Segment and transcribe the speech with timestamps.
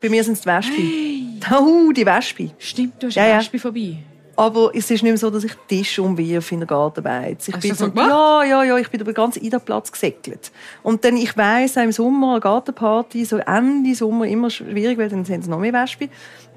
[0.00, 1.40] Bei mir sind es die Wespen.
[1.60, 2.52] Oh, die Wespen.
[2.58, 3.38] Stimmt, du hast Ja, ja, ja.
[3.38, 3.96] Wespe vorbei.
[4.36, 7.48] Aber es ist nicht mehr so, dass ich Tisch umwirf in der Gartenbeiz.
[7.48, 8.08] Ich Hast bin so gemacht?
[8.08, 10.52] ja, ja, ja, ich bin über den ganzen Ida-Platz gesäckelt.
[10.84, 15.24] Und dann, ich weiss, im Sommer, eine Gartenparty, so Ende Sommer, immer schwierig, weil dann
[15.24, 16.08] sind es noch mehr Wespen.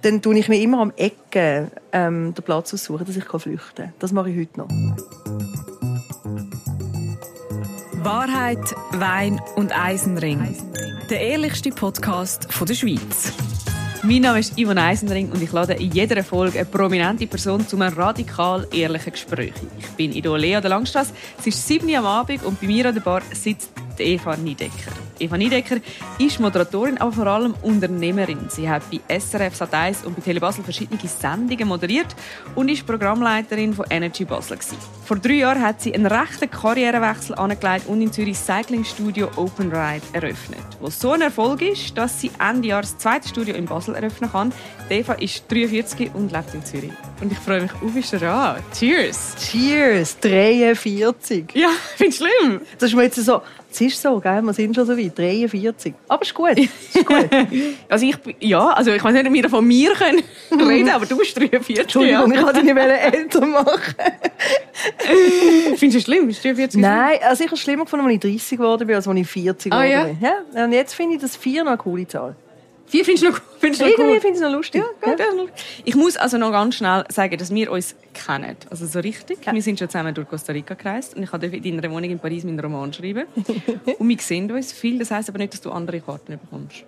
[0.03, 3.85] Dann tue ich mir immer am Ecken ähm, den Platz aussuchen, dass ich kann flüchten
[3.85, 3.93] kann.
[3.97, 4.67] Das mache ich heute noch.
[8.03, 10.55] Wahrheit, Wein und Eisenring.
[11.11, 13.33] Der ehrlichste Podcast von der Schweiz.
[14.01, 17.75] Mein Name ist Ivan Eisenring und ich lade in jeder Folge eine prominente Person zu
[17.75, 19.51] einem radikal ehrlichen Gespräch.
[19.77, 21.11] Ich bin Idolea der Langstrasse.
[21.37, 24.35] Es ist 7 Uhr am Abend und bei mir an der Bar sitzt die Eva
[24.35, 24.91] Niedecker.
[25.19, 25.77] Eva Niedecker
[26.17, 28.47] ist Moderatorin, aber vor allem Unternehmerin.
[28.49, 32.15] Sie hat bei SRF Sat1 und bei Tele Basel verschiedene Sendungen moderiert
[32.55, 34.57] und ist Programmleiterin von Energy Basel.
[34.57, 34.77] gewesen.
[35.05, 39.29] Vor drei Jahren hat sie einen rechten Karrierewechsel angelegt und in Zürich das Cycling Studio
[39.35, 43.55] Open Ride eröffnet, wo so ein Erfolg ist, dass sie Ende Jahr das zweite Studio
[43.55, 44.53] in Basel eröffnen kann.
[44.89, 46.91] Die Eva ist 43 und lebt in Zürich.
[47.21, 48.57] Und ich freue mich auf, da.
[48.77, 49.35] Cheers!
[49.37, 50.17] Cheers!
[50.19, 51.51] 43.
[51.53, 52.61] Ja, findest du schlimm?
[52.79, 53.41] Das ist mir jetzt so,
[53.73, 54.41] es ist so, gell?
[54.41, 55.93] wir sind schon so weit, 43.
[56.07, 57.29] Aber ist gut, ist gut.
[57.89, 61.17] Also ich, ja, also ich weiß nicht, ob wir von mir können reden, aber du
[61.17, 61.79] bist 43.
[61.79, 63.95] Entschuldigung, ich wollte dich nicht älter machen.
[63.97, 65.75] Ja.
[65.77, 66.27] Findest du es schlimm?
[66.27, 66.79] Bist du 43?
[66.81, 69.27] Nein, also ich habe es schlimmer gefunden, als ich 30 geworden bin, als als ich
[69.27, 70.31] 40 Ah, geworden ja?
[70.41, 70.53] bin.
[70.55, 70.63] Ja?
[70.65, 72.35] Und jetzt finde ich das 4 noch eine coole Zahl.
[72.91, 74.21] Vier findest du noch, findest du noch Irgendwie gut?
[74.21, 74.83] finde ich es noch lustig.
[75.07, 75.47] Ja, noch-
[75.85, 78.57] Ich muss also noch ganz schnell sagen, dass wir uns kennen.
[78.69, 79.39] Also so richtig.
[79.49, 82.19] Wir sind schon zusammen durch Costa Rica gereist und ich durfte in deiner Wohnung in
[82.19, 83.23] Paris meinen Roman schreiben.
[83.97, 84.99] und wir sehen uns viel.
[84.99, 86.83] Das heisst aber nicht, dass du andere Karten bekommst.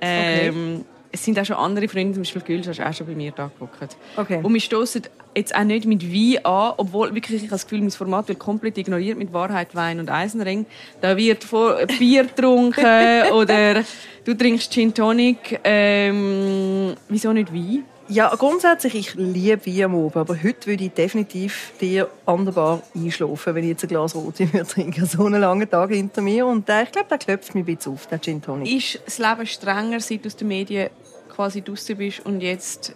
[0.00, 3.14] Ähm, Es sind auch schon andere Freunde, zum Beispiel Gülsch, hast du auch schon bei
[3.14, 3.96] mir da geguckt.
[4.16, 4.40] Okay.
[4.42, 5.02] Und wir stoßen
[5.34, 8.38] jetzt auch nicht mit Wein an, obwohl wirklich ich habe das Gefühl, mein Format wird
[8.38, 10.66] komplett ignoriert mit Wahrheit, Wein und Eisenring.
[11.00, 13.84] Da wird vor Bier getrunken oder
[14.24, 15.60] du trinkst Gin Tonic.
[15.64, 17.84] Ähm, wieso nicht Wein?
[18.10, 22.52] Ja, grundsätzlich, ich liebe Wein am Abend, aber heute würde ich definitiv dir an der
[22.52, 25.04] Bar einschlafen, wenn ich jetzt ein Glas Rotwein würde trinken.
[25.04, 27.92] So einen langen Tag hinter mir und der, ich glaube, der klopft mich ein bisschen
[27.92, 28.74] auf, der Gin Tonic.
[28.74, 30.88] Ist das Leben strenger, seit du aus den Medien
[31.28, 32.94] quasi draußen bist und jetzt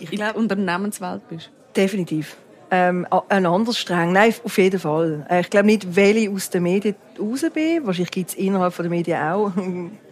[0.00, 1.50] Ich in der Unternehmenswelt bist?
[1.76, 2.36] definitiv.
[2.74, 4.12] Ähm, ein anderes streng.
[4.12, 5.26] Nein, auf jeden Fall.
[5.28, 7.84] Äh, Ich glaube nicht, weil ich aus den Medien raus bin.
[7.86, 9.52] Wahrscheinlich gibt es innerhalb der Medien auch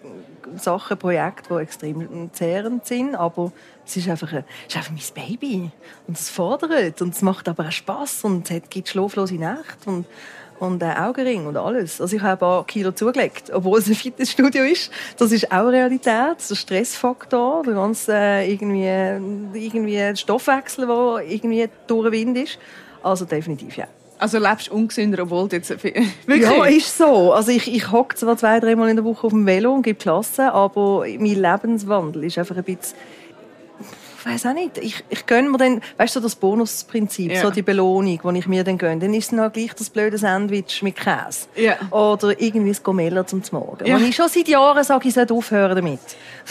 [0.57, 3.15] Sachen, Projekte, die extrem zehrend sind.
[3.15, 3.53] Aber
[3.87, 5.71] es ist einfach, ein, es ist einfach mein Baby.
[6.07, 7.01] Und es fordert.
[7.03, 8.25] Und es macht aber auch Spass.
[8.25, 9.89] Und es gibt schlaflose Nächte.
[9.91, 10.07] Und,
[10.59, 12.01] und äh, Augenring und alles.
[12.01, 14.93] Also ich habe ein paar Kilo zugelegt, obwohl es ein Fitnessstudio ist.
[15.17, 16.37] Das ist auch Realität.
[16.51, 22.59] Der Stressfaktor, der ganze äh, irgendwie, irgendwie Stoffwechsel, der irgendwie durch den Wind ist.
[23.03, 23.87] Also definitiv, ja.
[24.21, 25.71] Also lebst du ungesünder, obwohl du jetzt...
[25.71, 26.13] Wirklich?
[26.27, 27.33] Ja, ist so.
[27.33, 29.99] Also ich, ich hocke zwar zwei, dreimal in der Woche auf dem Velo und gebe
[29.99, 32.97] Klassen, aber mein Lebenswandel ist einfach ein bisschen...
[34.21, 34.77] Ich weiß auch nicht.
[34.77, 37.41] Ich, ich gönne mir dann, weißt du, so das Bonusprinzip, Ja.
[37.41, 39.01] so die Belohnung, die ich mir dann gönne.
[39.01, 41.47] Dann ist es noch gleich das blöde Sandwich mit Käse.
[41.57, 41.77] Ja.
[41.91, 43.87] Oder irgendwie das Gomella zum Morgen.
[43.87, 43.97] Ja.
[43.97, 46.01] Und ich schon seit Jahren sage, ich sollte aufhören damit.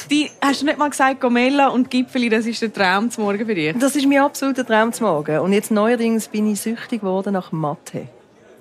[0.10, 3.46] Die, hast du nicht mal gesagt, Gomella und Gipfeli, das ist der Traum zum Morgen
[3.46, 3.76] für dich?
[3.78, 5.40] Das ist mein absoluter Traum zum Morgen.
[5.40, 8.08] Und jetzt neuerdings bin ich süchtig geworden nach Mathe.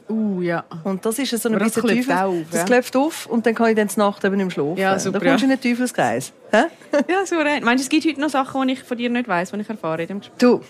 [0.08, 0.64] Uh, ja.
[0.84, 2.64] Und das ist so ein Aber das bisschen klopft Teufels- auch auf, Das ja?
[2.66, 4.76] klopft auf und dann kann ich dann Nacht eben mehr schlafen.
[4.78, 5.52] Ja, super, da kommst du ja.
[5.54, 6.32] in den Teufelskreis.
[6.50, 6.62] Hä?
[7.08, 7.62] Ja, so rein.
[7.64, 9.69] Meinst du, es gibt heute noch Sachen, die ich von dir nicht weiss, die ich
[9.69, 10.38] erfahre in dem Gespräch?
[10.38, 10.60] Du,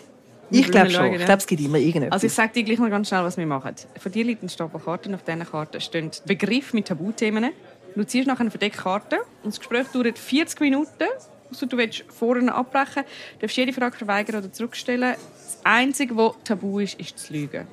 [0.50, 1.12] ich glaube schauen, schon.
[1.14, 1.18] ja.
[1.20, 2.12] Ich glaube, es gibt immer irgendetwas.
[2.14, 3.74] Also ich sage dir gleich noch ganz schnell, was wir machen.
[4.00, 5.14] Von dir liegt ein Stapel Karten.
[5.14, 7.50] Auf diesen Karten stehen Begriffe mit Tabuthemen.
[7.94, 11.04] Du ziehst nachher eine verdeckte Karte und das Gespräch dauert 40 Minuten.
[11.50, 15.14] Also du willst vorne abbrechen, du darfst jede Frage verweigern oder zurückstellen.
[15.34, 17.66] Das Einzige, was tabu ist, ist zu lügen.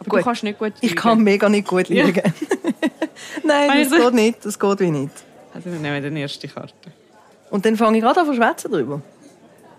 [0.00, 0.20] Aber Gut.
[0.20, 0.78] du kannst nicht gut lügen.
[0.80, 2.06] ich kann mega nicht gut Ja.
[2.06, 2.22] lügen.
[3.44, 4.44] Nein, das Also- geht nicht.
[4.44, 5.12] Das geht wie nicht.
[5.54, 6.72] Also wir nehmen die erste Karte.
[7.50, 9.02] Und dann fange ich gerade an zu schwätzen darüber.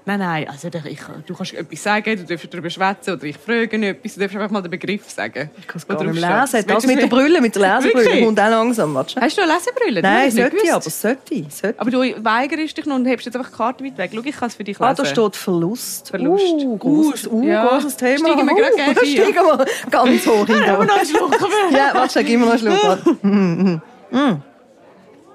[0.03, 3.87] Nein, nein, also ich, du kannst etwas sagen, du darfst darüber schwätzen oder ich frage
[3.87, 5.51] etwas, du darfst einfach mal den Begriff sagen.
[5.59, 6.67] Ich kann es gar nicht lesen.
[6.67, 8.91] Das mit der Brille, mit der Lesebrille, kommt auch langsam.
[9.07, 9.23] Schnell.
[9.23, 10.01] Hast du eine Lesebrille?
[10.01, 11.45] Das Nein, sollte ich, aber sollte.
[11.49, 11.79] sollte.
[11.79, 14.11] Aber du weigerst dich noch und hebst jetzt einfach die Karte weit weg.
[14.13, 14.89] Schau, ich kann es für dich lesen.
[14.89, 16.09] Ah, da steht Verlust.
[16.09, 16.43] Verlust.
[16.45, 17.67] Uh, großes, uh, Ja.
[17.67, 18.27] großes Thema.
[18.29, 19.05] Steigen wir gerade uh, ja.
[19.23, 20.63] steigen wir ganz hoch hin.
[20.67, 21.37] Aber noch einen Schluck.
[21.71, 23.23] Ja, warte, gib mir noch einen Schluck.
[23.23, 23.81] Mm, mm,
[24.11, 24.41] mm.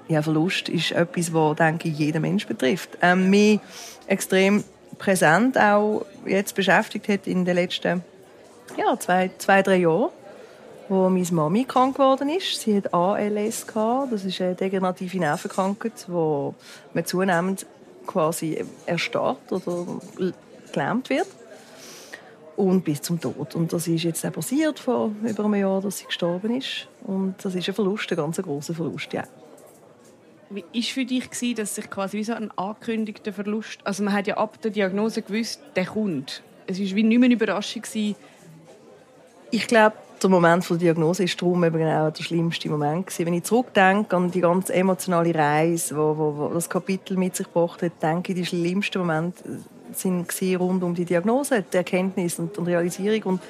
[0.09, 2.97] Ja, Verlust ist etwas, was, denke ich, jeden Mensch betrifft.
[3.01, 3.59] Ähm, mich
[4.07, 4.63] extrem
[4.97, 8.03] präsent auch jetzt beschäftigt hat in den letzten
[8.75, 10.09] ja, zwei, zwei, drei Jahren,
[10.89, 12.61] wo meine Mami krank geworden ist.
[12.61, 14.11] Sie hat ALS gehabt.
[14.11, 16.55] Das ist eine degenerative Nervenkrankheit, wo
[16.93, 17.65] man zunehmend
[18.05, 19.85] quasi erstarrt oder
[20.71, 21.27] gelähmt wird.
[22.55, 23.53] Und bis zum Tod.
[23.53, 26.87] Und das ist jetzt passiert vor über einem Jahr, dass sie gestorben ist.
[27.03, 29.25] Und das ist ein Verlust, ein ganz grosser Verlust, ja.
[30.49, 34.13] Wie war für dich, gewesen, dass sich quasi wie so ein angekündigter Verlust, also man
[34.13, 36.41] hat ja ab der Diagnose gewusst, der kommt.
[36.67, 37.81] Es war wie nicht mehr eine Überraschung.
[37.81, 38.15] Gewesen.
[39.51, 43.25] Ich glaube, der Moment der Diagnose ist darum eben genau der schlimmste Moment gewesen.
[43.25, 47.47] Wenn ich zurückdenke an die ganz emotionale Reise, wo, wo, wo das Kapitel mit sich
[47.47, 49.43] gebracht hat, denke ich, die schlimmsten Momente
[49.93, 50.27] sind
[50.59, 53.41] rund um die Diagnose, die Erkenntnis und, und Realisierung und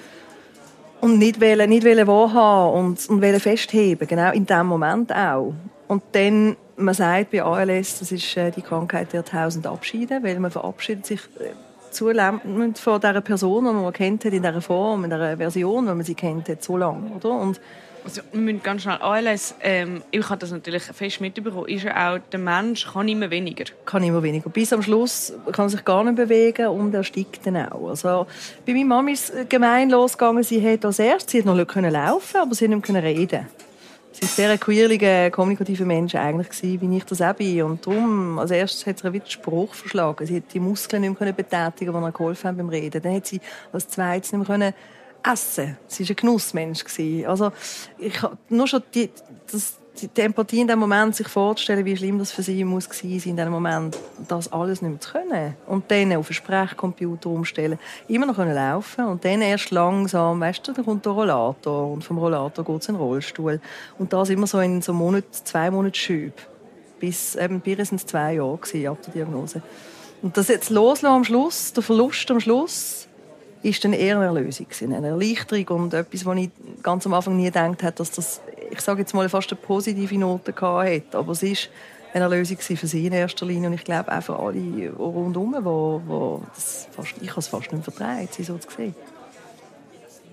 [1.00, 5.54] und nicht wollen, nicht wollen wahrhaben und, und wollen festheben, genau in dem Moment auch.
[5.88, 10.40] Und dann, man sagt bei ALS, das ist äh, die Krankheit der tausend Abschiede, weil
[10.40, 11.52] man verabschiedet sich äh,
[11.92, 15.94] zunehmend von dieser Person, die man kennt hat, in dieser Form, in dieser Version, wie
[15.94, 17.32] man sie kennt hat, so lange, oder?
[17.32, 17.60] Und
[18.06, 22.14] also, wir müssen ganz schnell ALS, ähm, ich habe das natürlich fest mitbekommen, ist ja
[22.14, 23.66] auch, der Mensch kann immer weniger.
[23.86, 24.50] Kann immer weniger.
[24.50, 27.90] Bis am Schluss kann er sich gar nicht bewegen und er steigt dann auch.
[27.90, 28.26] Also,
[28.66, 31.92] bei meiner Mama ist es gemein losgegangen, sie hat als erstes, sie hat noch können
[31.92, 33.48] laufen, aber sie hat nicht reden
[34.22, 37.64] War sehr ein queerlicher, kommunikativer Mensch eigentlich gewesen, wie ich das auch bin.
[37.64, 40.26] Und darum, als erstes hat sie den Spruch verschlagen.
[40.26, 43.02] Sie hat die Muskeln nicht mehr betätigen, die ihr geholfen haben beim Reden.
[43.02, 43.40] Dann hat sie
[43.72, 44.74] als zweites nicht mehr
[45.24, 45.78] essen.
[45.88, 46.84] Sie war ein Genussmensch.
[47.26, 47.52] Also,
[47.98, 48.20] ich
[48.50, 49.10] nur schon die,
[49.52, 53.20] das, die Empathie in dem Moment, sich vorzustellen, wie schlimm das für sie muss gewesen
[53.20, 53.98] sein, in diesem Moment,
[54.28, 55.56] das alles nicht mehr zu können.
[55.66, 60.68] Und dann auf einen Sprechcomputer umstellen, immer noch können laufen und dann erst langsam, weißt
[60.68, 63.60] du, dann kommt der Rollator und vom Rollator geht es in den Rollstuhl.
[63.98, 66.34] Und das immer so in so Monat, zwei Monaten Schübe.
[67.00, 69.62] Bis, eben, bei sind es zwei Jahre gewesen, ab der Diagnose.
[70.22, 73.07] Und das jetzt loslassen am Schluss, der Verlust am Schluss,
[73.64, 76.50] ist dann eher eine Erlösung, eine Erleichterung und etwas, wo ich
[76.84, 80.18] ganz am Anfang nie gedacht habe, dass das, ich sage jetzt mal, fast eine positive
[80.18, 81.18] Note hatte.
[81.18, 81.70] Aber es ist
[82.14, 83.70] eine Erlösung für sie in erster Linie.
[83.70, 87.72] Und ich glaube auch für alle rundherum, wo, wo das fast, ich habe es fast
[87.72, 88.96] nicht vertragen, sie so zu sehen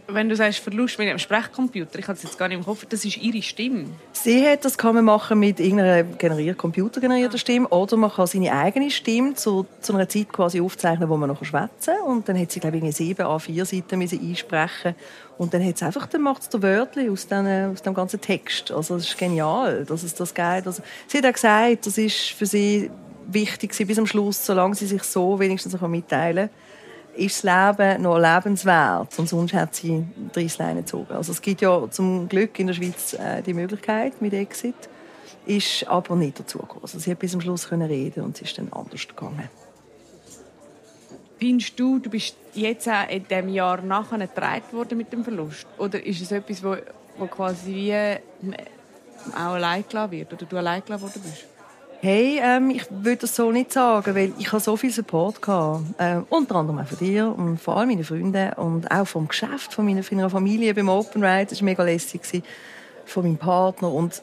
[0.06, 2.84] wenn du sagst Verlust mit einem Sprechcomputer, ich habe es jetzt gar nicht im Kopf,
[2.86, 3.86] das ist ihre Stimme.
[4.12, 8.52] Sie hat das kann man machen mit irgendeiner generiert, computergenerierten Stimme oder man kann seine
[8.52, 12.52] eigene Stimme zu, zu einer Zeit quasi aufzeichnen, wo man noch schwätzen und dann hat
[12.52, 14.94] sie glaube ich sieben A4 Seiten müssen einsprechen
[15.38, 18.20] und dann hat sie einfach dann macht es der Wörtli aus, den, aus dem ganzen
[18.20, 18.70] Text.
[18.70, 20.66] Also das ist genial, dass es das geht.
[20.66, 22.90] Also, sie hat auch gesagt, das ist für sie
[23.26, 26.63] wichtig bis am Schluss, solange sie sich so wenigstens mitteilen kann
[27.16, 29.18] ist das Leben noch lebenswert.
[29.18, 31.12] Und sonst hat sie drei Leine gezogen.
[31.12, 34.74] Also es gibt ja zum Glück in der Schweiz äh, die Möglichkeit mit Exit.
[35.46, 36.80] Ist aber nicht dazu gekommen.
[36.82, 39.48] Also sie hat bis zum Schluss können reden und es ist dann anders gegangen.
[41.38, 45.66] Findest du, du bist jetzt auch in diesem Jahr nachher getragen worden mit dem Verlust?
[45.78, 46.76] Oder ist es etwas, wo,
[47.18, 48.18] wo quasi wie äh,
[49.34, 50.32] auch allein gelassen wird?
[50.32, 51.53] Oder du allein gelassen worden bist?
[52.04, 55.84] Hey, ähm, ich würde das so nicht sagen, weil ich habe so viel Support gehabt.
[55.96, 59.72] Äh, unter anderem auch von dir und vor allem meinen Freunden und auch vom Geschäft,
[59.72, 61.46] von meiner, von meiner Familie beim Open Ride.
[61.48, 62.20] Das war mega lässig.
[63.06, 64.20] Von meinem Partner und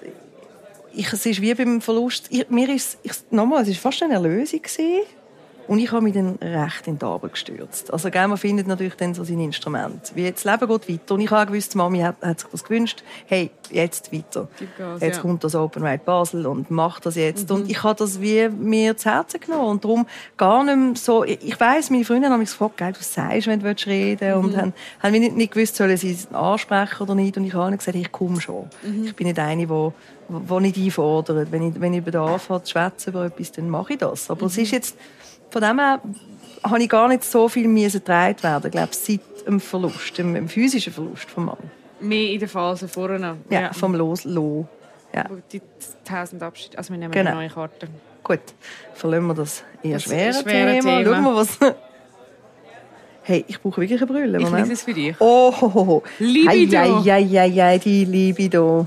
[0.93, 2.27] ich, es ist wie beim Verlust.
[2.29, 5.01] Ich, mir ist, ich, nochmal, es war fast eine Erlösung gewesen.
[5.71, 7.93] Und ich habe mich dann recht in die Arbeit gestürzt.
[7.93, 10.11] Also, gell, man findet natürlich dann so sein Instrument.
[10.15, 11.13] Wie jetzt das Leben geht weiter.
[11.13, 13.03] Und ich habe gewusst, Mami hat, hat sich das gewünscht.
[13.25, 14.49] Hey, jetzt weiter.
[14.77, 15.21] Gas, jetzt ja.
[15.21, 17.49] kommt das Open Ride Basel und macht das jetzt.
[17.49, 17.55] Mhm.
[17.55, 19.69] Und ich habe das wie mir zu Herzen genommen.
[19.69, 23.13] Und darum gar nicht mehr so, ich weiss, meine Freunde haben mich gefragt, gell, was
[23.13, 24.35] sagst wenn du reden willst.
[24.35, 24.43] Mhm.
[24.43, 27.37] Und haben, haben mich nicht, nicht gewusst, sollen sie es ansprechen oder nicht.
[27.37, 28.67] Und ich habe gesagt, ich komme schon.
[28.83, 29.05] Mhm.
[29.05, 29.91] Ich bin nicht eine, die
[30.31, 31.49] die nicht einfordert.
[31.49, 34.29] Wenn ich, wenn ich Bedarf habe, zu schwätzen über etwas, dann mache ich das.
[34.29, 34.63] Aber es mhm.
[34.63, 34.97] ist jetzt
[35.51, 36.01] von dem her
[36.63, 40.93] habe ich gar nicht so viel getragen werden, glaube seit dem Verlust, dem, dem physischen
[40.93, 41.57] Verlust vom Mann.
[41.99, 43.37] Mehr in der Phase vorne.
[43.49, 43.73] Ja, ja.
[43.73, 44.67] vom Los, Lo.
[45.13, 45.25] Ja.
[45.51, 45.61] Die
[46.07, 47.31] 1000 Abschiede, also wir nehmen genau.
[47.31, 47.87] eine neue Karte.
[48.23, 48.39] Gut,
[48.93, 50.97] verlassen wir das eher schwere, schwere Thema.
[50.99, 51.03] Thema.
[51.03, 51.57] Schauen wir, was...
[53.31, 54.41] Hey, ich brauche wirklich eine Brille.
[54.41, 55.15] Ich lese es für dich.
[55.19, 56.03] Oh, oh, oh.
[56.19, 56.99] Libido.
[56.99, 58.83] Ja, ja, ja, ja, die Libido.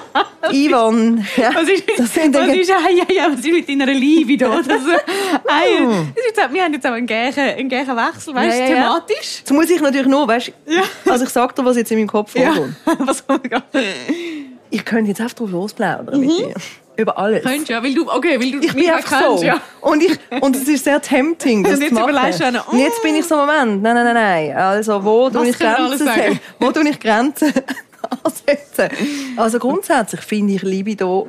[0.50, 1.22] Yvonne.
[1.36, 1.54] Ja.
[1.54, 4.62] Was ist, das sind was ist, ja, ja, ja, was ist mit deiner Liebe da?
[4.66, 6.06] Das, äh, oh.
[6.34, 9.38] das wir haben jetzt auch einen gleichen, einen gleichen Wechsel, weißt du, ja, ja, thematisch.
[9.40, 12.08] Jetzt muss ich natürlich nur, weißt du, also ich sag dir, was jetzt in meinem
[12.08, 12.74] Kopf vorkommt.
[12.98, 13.22] was
[14.72, 16.26] Ich könnte jetzt einfach drauf losplaudern mhm.
[16.26, 16.54] mit dir.
[16.96, 17.42] Über alles.
[17.42, 19.44] Könntest ja, weil du, okay, weil du ich bin einfach kennst, so.
[19.44, 19.60] Ja.
[19.80, 22.58] Und, ich, und es ist sehr tempting, das und jetzt zu machen.
[22.66, 22.72] Oh.
[22.72, 24.56] Und jetzt bin ich so, Moment, nein, nein, nein, nein.
[24.56, 26.08] Also, wo tue ich Grenzen?
[26.58, 27.52] Wo tue ich Grenzen?
[28.24, 28.88] ansetzen.
[29.36, 31.28] Also grundsätzlich finde ich Libido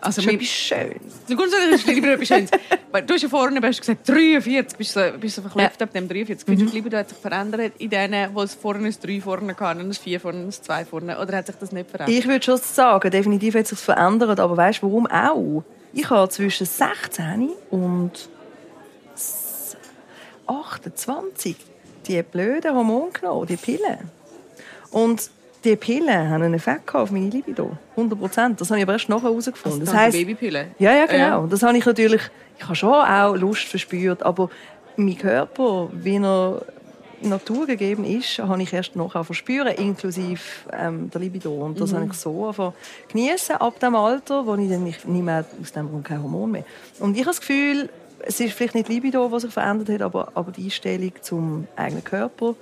[0.00, 1.14] also etwas Schönes.
[1.26, 2.50] Grundsätzlich ist Libido etwas Schönes.
[3.06, 5.86] Du hast ja vorhin hast gesagt, 43, bist du, bist du verklebt ja.
[5.86, 6.44] ab dem 43.
[6.44, 6.74] Findest du, mhm.
[6.74, 10.20] Libido hat sich verändert in denen, wo es vorne ein 3 vorne hatte, ein 4
[10.20, 11.20] vorne, ein 2 vorne?
[11.20, 12.18] Oder hat sich das nicht verändert?
[12.18, 14.40] Ich würde schon sagen, definitiv hat es sich verändert.
[14.40, 15.62] Aber weißt du, warum auch?
[15.92, 18.28] Ich habe zwischen 16 und
[20.46, 21.56] 28
[22.08, 24.10] die blöden Hormone genommen, die Pillen.
[24.90, 25.30] Und
[25.64, 27.76] die Pillen haben einen Effekt auf meine Libido.
[27.96, 28.60] 100 Prozent.
[28.60, 29.80] Das habe ich aber erst nachher herausgefunden.
[29.80, 30.68] Also das heisst, Babypillen?
[30.78, 31.42] Ja, ja, genau.
[31.42, 31.46] Ja.
[31.48, 32.22] Das habe ich natürlich,
[32.58, 34.50] ich habe schon auch Lust verspürt, aber
[34.96, 36.62] mein Körper, wie er
[37.22, 40.40] Natur gegeben ist, habe ich erst noch verspüren, inklusive
[40.72, 41.52] ähm, der Libido.
[41.52, 41.96] Und das mhm.
[41.96, 42.74] habe ich so
[43.08, 46.50] genießen ab dem Alter, wo ich dann nicht, nicht mehr aus dem Grund kein Hormon
[46.50, 46.64] mehr.
[46.98, 47.90] Und ich habe das Gefühl,
[48.20, 52.04] es ist vielleicht nicht Libido, was sich verändert hat, aber, aber die Einstellung zum eigenen
[52.04, 52.54] Körper,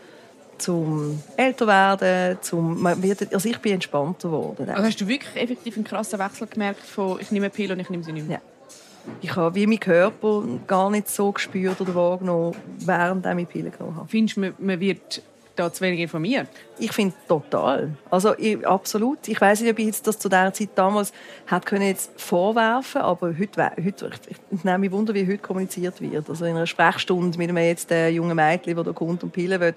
[0.58, 4.68] zum Älterwerden, zum, man wird, also ich bin entspannter geworden.
[4.70, 7.90] Also hast du wirklich effektiv einen krassen Wechsel gemerkt von ich nehme Pille und ich
[7.90, 8.38] nehme sie nicht mehr?
[8.38, 8.58] Ja.
[9.20, 13.96] Ich habe wie mein Körper gar nicht so gespürt oder wahrgenommen, während ich Pille genommen
[13.96, 14.08] habe.
[14.08, 15.22] Findest du, man wird
[15.58, 16.48] da zu wenig informiert?
[16.78, 17.90] Ich finde total.
[18.10, 19.26] Also ich, absolut.
[19.26, 21.12] Ich weiß nicht, ob ich jetzt das zu dieser Zeit damals
[21.46, 26.28] hätte können jetzt vorwerfen, aber heute, heute ich nehme mich Wunder, wie heute kommuniziert wird.
[26.28, 29.58] Also in einer Sprechstunde mit einem jetzt äh, jungen Mädchen, der da kommt und Pille
[29.58, 29.74] will,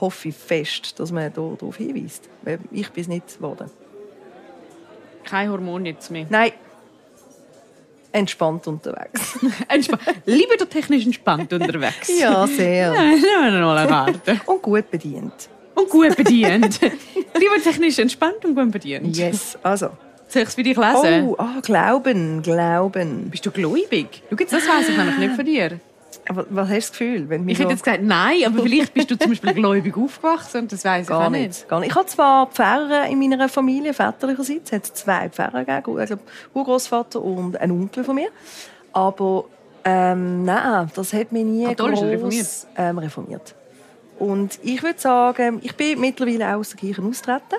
[0.00, 2.28] hoffe ich fest, dass man darauf hinweist.
[2.70, 3.70] Ich bin es nicht geworden.
[5.24, 6.26] Kein Hormon jetzt mehr?
[6.28, 6.52] Nein.
[8.12, 9.38] Entspannt unterwegs.
[9.68, 10.22] Entspannt.
[10.24, 12.08] Lieber technisch entspannt unterwegs.
[12.18, 12.92] ja, sehr.
[12.92, 13.76] Nein, noch
[14.46, 15.50] Und gut bedient.
[15.74, 16.80] Und gut bedient.
[17.38, 19.16] Lieber technisch entspannt und gut bedient.
[19.16, 19.90] Yes, also.
[20.26, 21.28] Soll ich es für dich lesen?
[21.28, 23.30] Oh, oh, Glauben, Glauben.
[23.30, 24.22] Bist du gläubig?
[24.28, 25.80] Schau das weiss ich nämlich nicht von dir.
[26.28, 27.28] Aber was hast du das Gefühl?
[27.28, 30.72] Wenn ich hätte jetzt gesagt, nein, aber vielleicht bist du zum Beispiel gläubig aufgewachsen und
[30.72, 31.46] das weiß ich gar nicht.
[31.48, 31.68] nicht.
[31.68, 31.90] Gar nicht.
[31.90, 36.16] Ich habe zwar Pfarrer in meiner Familie, väterlicherseits, es hat zwei Pfarrer gegeben, also
[36.54, 38.28] Urgroßvater und ein Onkel von mir.
[38.92, 39.46] Aber
[39.84, 42.46] ähm, nein, das hat mich nie groß reformiert.
[42.76, 43.54] Ähm, reformiert.
[44.18, 47.56] Und ich würde sagen, ich bin mittlerweile aus der Kirche austreten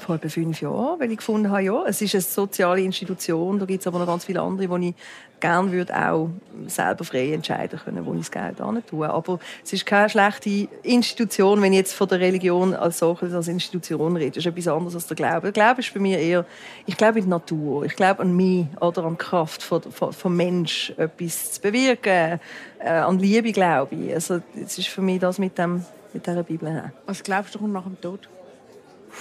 [0.00, 3.66] vor etwa fünf Jahren, weil ich gefunden habe, ja, es ist eine soziale Institution, da
[3.66, 4.94] gibt es aber noch ganz viele andere, wo ich
[5.40, 6.30] gerne würde auch
[6.66, 8.56] selber frei entscheiden können, wo ich das Geld
[8.88, 9.08] tue.
[9.08, 13.48] Aber es ist keine schlechte Institution, wenn ich jetzt von der Religion als solches als
[13.48, 14.30] Institution rede.
[14.30, 15.42] Das ist etwas anderes als der Glaube.
[15.42, 16.46] Der Glaube ist bei mir eher,
[16.86, 20.36] ich glaube in die Natur, ich glaube an mich oder an die Kraft von, von,
[20.36, 22.40] Mensch, etwas zu bewirken,
[22.78, 24.14] äh, an Liebe glaube ich.
[24.14, 26.92] Also, es ist für mich das mit, dem, mit dieser Bibel.
[27.06, 28.28] Was glaubst du nach dem Tod?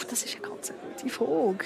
[0.03, 1.65] Das ist eine ganz gute Frage.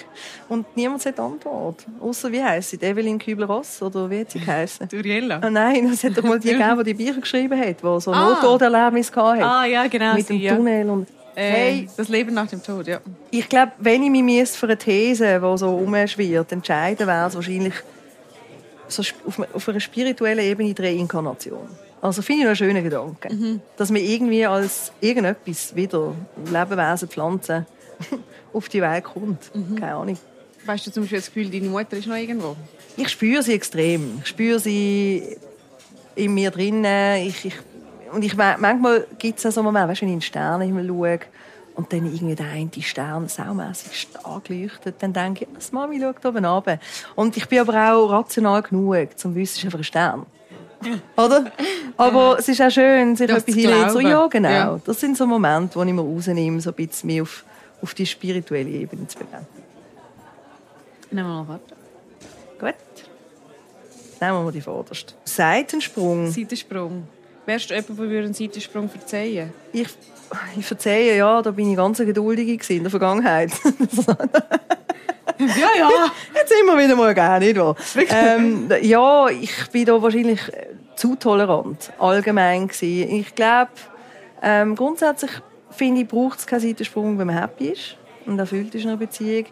[0.50, 1.86] Und niemand hat Antwort.
[2.00, 2.78] Außer wie heisst sie?
[2.78, 3.82] Evelyn Kübler-Ross?
[3.82, 4.88] Oder wie hat sie geheißen?
[4.92, 5.42] Duriella?
[5.46, 8.12] Oh nein, es hat doch mal die gegeben, die die Bücher geschrieben hat, die so
[8.12, 8.30] ah.
[8.30, 9.44] Nottoderlebnis hatte.
[9.44, 10.14] Ah, ja, genau.
[10.14, 10.92] Mit dem sie, Tunnel ja.
[10.92, 13.00] und äh, hey, das Leben nach dem Tod, ja.
[13.32, 17.74] Ich glaube, wenn ich mich für eine These, die so umschwirrt, entscheiden wäre es wahrscheinlich
[18.88, 19.04] so
[19.54, 21.70] auf, einer spirituellen Ebene die Reinkarnation.
[22.02, 23.40] Also finde ich einen schönen Gedanken.
[23.40, 23.62] Mhm.
[23.78, 26.14] Dass wir irgendwie als irgendetwas wieder,
[26.46, 27.66] Lebewesen, Pflanzen,
[28.54, 29.54] auf die Welt kommt.
[29.56, 29.76] Mhm.
[29.76, 30.18] Keine Ahnung.
[30.66, 32.56] Weißt du zum Beispiel das Gefühl, deine Mutter ist noch irgendwo?
[32.98, 34.20] Ich spüre sie extrem.
[34.22, 35.38] Ich spüre sie
[36.16, 37.28] in mir drinnen.
[37.28, 37.56] Ich, ich,
[38.12, 41.20] und ich, manchmal gibt es so Momente, weißt, wenn ich in den Sternenhimmel schaue
[41.76, 46.26] und dann irgendwie der eine Stern saumässig stark leuchtet, dann denke ich, das Mami schaut
[46.26, 46.80] oben runter.
[47.16, 50.26] Und ich bin aber auch rational genug, um zu wissen, es ist einfach ein Stern.
[51.18, 51.52] Oder?
[51.98, 53.90] Aber es ist auch schön, sich das etwas hinlegen.
[53.90, 54.50] So, ja, genau.
[54.50, 54.80] Ja.
[54.86, 57.44] Das sind so Momente, wo ich mir rausnehme, so ein bisschen mehr auf
[57.82, 59.46] auf die spirituelle Ebene zu begeben.
[61.12, 61.76] Nehmen wir mal weiter.
[62.60, 62.76] Gut.
[64.22, 65.14] Nehmen wir die vorderste.
[65.24, 66.30] Seitensprung.
[66.32, 67.08] Seitensprung.
[67.46, 69.88] Wärst du jemand, der einen Seitensprung verzeihen Ich,
[70.58, 71.42] ich verzeihe, ja.
[71.42, 73.52] Da bin ich ganz geduldig in der Vergangenheit.
[75.40, 76.12] ja, ja.
[76.36, 77.76] Jetzt immer wieder mal gerne, nicht wahr?
[78.12, 80.42] Ähm, ja, ich bin da wahrscheinlich
[80.96, 83.16] zu tolerant, allgemein gewesen.
[83.16, 83.72] Ich glaube,
[84.42, 85.32] ähm, grundsätzlich
[85.80, 88.98] finde ich, braucht es keinen Seitensprung, wenn man happy ist und erfüllt ist in einer
[88.98, 89.46] Beziehung.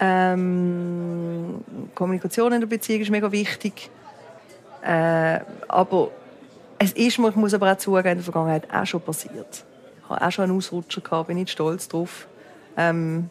[0.00, 3.88] Ähm, Kommunikation in der Beziehung ist mega wichtig.
[4.82, 6.10] Äh, aber
[6.78, 9.64] es ist, ich muss aber auch zugeben, in der Vergangenheit auch schon passiert.
[10.02, 12.26] Ich hatte auch schon einen Ausrutscher, gehabt, bin nicht stolz drauf.
[12.76, 13.30] Ähm,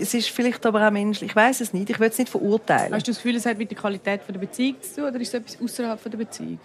[0.00, 1.30] es ist vielleicht aber auch menschlich.
[1.30, 1.90] Ich weiß es nicht.
[1.90, 2.94] Ich will es nicht verurteilen.
[2.94, 5.28] Hast du das Gefühl, es hat mit der Qualität der Beziehung zu tun oder ist
[5.28, 6.60] es etwas außerhalb der Beziehung?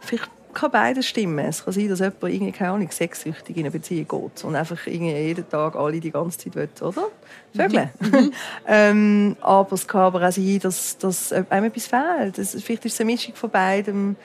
[0.00, 1.38] Vielleicht kann beides stimmen.
[1.46, 4.86] Es kann sein, dass jemand irgendwie, keine Ahnung, sexsüchtig in eine Beziehung geht und einfach
[4.86, 7.08] irgendwie jeden Tag alle die ganze Zeit will, oder?
[7.54, 7.90] Vögel.
[8.00, 8.08] Mhm.
[8.08, 8.32] mhm.
[8.66, 12.38] ähm, aber es kann aber auch sein, dass, dass einem etwas fehlt.
[12.38, 14.16] Das, vielleicht ist es eine Mischung von beidem.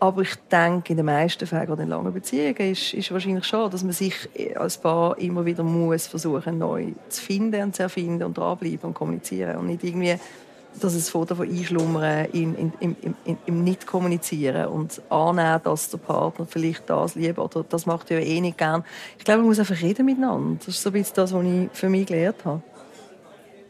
[0.00, 3.70] Aber ich denke, in den meisten Fällen, gerade in langen Beziehungen, ist, ist wahrscheinlich schon,
[3.70, 4.14] dass man sich
[4.56, 8.94] als Paar immer wieder muss versuchen, neu zu finden und zu erfinden und dranbleiben und
[8.94, 10.16] kommunizieren und nicht irgendwie
[10.80, 15.98] dass es von davon einschlummern in, in, in, in, im Nicht-Kommunizieren und annehmen, dass der
[15.98, 18.84] Partner vielleicht das liebt oder das macht er ja eh nicht gern.
[19.18, 20.58] Ich glaube, man muss einfach reden miteinander.
[20.58, 22.62] Das ist so ein bisschen das, was ich für mich gelernt habe.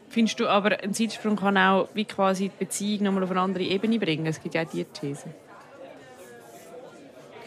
[0.09, 3.63] Findest du aber, ein Zeitsprung kann auch wie quasi die Beziehung nochmal auf eine andere
[3.63, 4.25] Ebene bringen?
[4.25, 5.33] Es gibt ja auch diese These.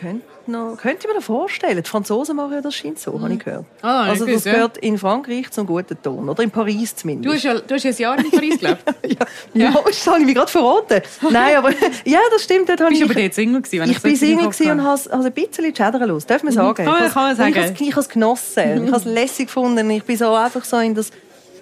[0.04, 1.82] Könnte, noch, könnte ich mir das vorstellen.
[1.82, 3.64] Die Franzosen machen ja das scheint so, habe ich gehört.
[3.82, 4.52] Ah, also das ja.
[4.52, 6.28] gehört in Frankreich zum guten Ton.
[6.28, 7.26] Oder in Paris zumindest.
[7.28, 8.82] Du hast ja, du hast ja ein Jahr in Paris gelebt.
[9.06, 11.00] ja, ja, das habe ich mich gerade verraten.
[11.30, 11.70] Nein, aber
[12.04, 12.68] ja, das stimmt.
[12.68, 15.00] Dort Bist ich, aber dort Single gewesen, wenn ich ich bin Single gewesen und habe?
[15.10, 16.26] habe ein bisschen die Schädel los.
[16.26, 16.74] Darf man sagen?
[16.74, 17.50] Kann man- Ich kann man sagen.
[17.50, 18.84] Ich habe es- ich habe es genossen.
[18.84, 19.90] Ich habe es lässig gefunden.
[19.90, 21.10] Ich bin so einfach so in das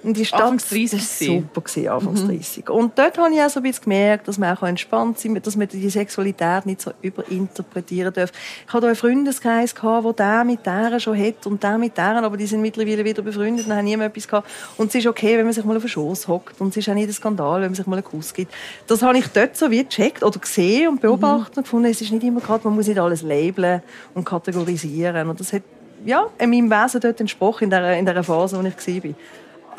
[0.05, 0.43] in die Stadt.
[0.43, 2.71] Anfangs 30 Das war super gewesen, anfangs 30.
[2.71, 5.43] Und dort habe ich auch so ein bisschen gemerkt, dass man auch entspannt sein kann,
[5.43, 8.33] dass man die Sexualität nicht so überinterpretieren darf.
[8.67, 12.23] Ich hatte einen Freundeskreis, gehabt, wo der mit der schon hat und der mit der,
[12.23, 14.49] aber die sind mittlerweile wieder befreundet und haben niemand etwas gehabt.
[14.77, 16.61] Und es ist okay, wenn man sich mal auf den Schoß hockt.
[16.61, 18.53] Und es ist auch nicht ein Skandal, wenn man sich mal einen Kuss gibt.
[18.87, 22.13] Das habe ich dort so wie gecheckt oder gesehen und beobachtet und gefunden, es ist
[22.13, 23.83] nicht immer gerade, man muss nicht alles labeln
[24.15, 25.29] und kategorisieren.
[25.29, 25.63] Und das hat
[26.05, 29.15] ja, meinem Wesen dort entsprochen, in dieser, in dieser Phase, in der ich war.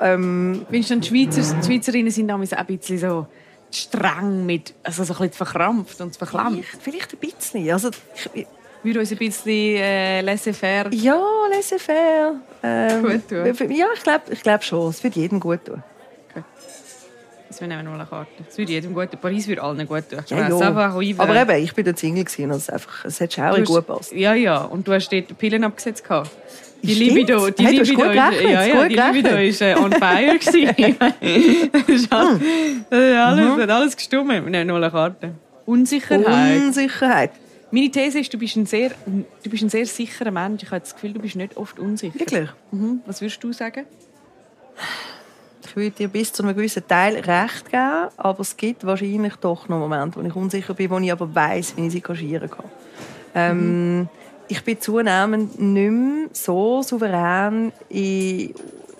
[0.02, 3.28] Ähm, Findest du, die, Schweizer, die Schweizerinnen sind damals auch ein bisschen so
[3.72, 6.64] streng mit, also so ein bisschen verkrampft und verklemmt?
[6.66, 7.72] vielleicht, vielleicht ein bisschen.
[7.72, 7.90] Also,
[8.34, 8.48] ich,
[8.84, 10.94] Wir uns ein bisschen äh, laissez-faire.
[10.94, 12.36] ja, laissez-faire.
[12.62, 13.72] Ähm, Gut tun.
[13.72, 14.90] Ja, ich glaube ich glaub schon.
[14.90, 15.84] Es wird jedem gut tun.
[17.54, 18.32] Das wir nehmen mal eine Karte.
[18.48, 19.10] Das würde jedem gut.
[19.22, 20.20] Paris würde allen gut tun.
[20.28, 20.48] Ja,
[21.20, 23.88] Aber eben, ich bin dort Single gewesen, und es, einfach, es hat schaurig Du gut
[23.88, 24.12] gepasst.
[24.12, 24.64] Ja, ja.
[24.64, 26.04] Und du hast dort Pillen abgesetzt.
[26.04, 26.32] gehabt.
[26.82, 27.10] Die Stimmt.
[27.12, 30.98] Libido, die Hey, Libido, ist, ja, ja, die Libido ist äh, on fire gewesen.
[31.72, 32.40] das ist alles,
[32.90, 33.62] das alles, Mhm.
[33.62, 34.28] hat alles gestimmt.
[34.30, 35.32] Wir nehmen noch eine Karte.
[35.68, 36.60] Unsicherheit.
[36.62, 37.32] Unsicherheit.
[37.70, 40.64] Meine These ist, du bist ein sehr, du bist ein sehr sicherer Mensch.
[40.64, 42.20] Ich habe das Gefühl, du bist nicht oft unsicher.
[42.20, 42.50] Wirklich?
[42.72, 43.02] Mhm.
[43.06, 43.86] Was würdest du sagen?
[45.74, 49.68] Ich würde dir bis zu einem gewissen Teil recht geben, aber es gibt wahrscheinlich doch
[49.68, 52.65] noch Momente, wo ich unsicher bin, wo ich aber weiß, wie ich sie kaschieren kann.
[53.34, 54.08] Ähm,
[54.48, 58.53] Ich bin zunehmend nicht mehr so souverän in,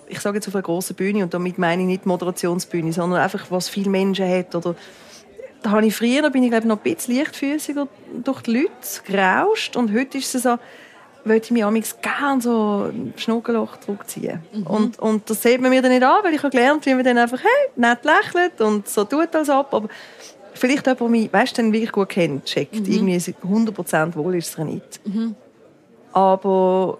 [0.08, 3.52] ich sage jetzt auf einer grossen Bühne, und damit meine ich nicht Moderationsbühne, sondern einfach,
[3.52, 4.52] was viele Menschen hat.
[4.56, 4.74] Oder,
[5.62, 7.86] da habe ich früher, bin ich glaube noch ein bisschen leichtfüßiger
[8.24, 8.72] durch die Leute
[9.06, 10.56] gerauscht und heute ist es so,
[11.24, 14.40] wollte ich mich amigs gerne so ein Schnuckelloch zurückziehen.
[14.64, 17.04] Und, und das sieht man mir dann nicht an, weil ich habe gelernt, wie man
[17.04, 19.72] dann einfach hey, nett lächelt und so tut als ab.
[19.72, 19.88] Aber
[20.54, 22.74] vielleicht jemand, der mich weißt, dann wirklich gut kennt, checkt.
[22.74, 25.00] Irgendwie ist 100% wohl ist es nicht.
[26.12, 26.98] Aber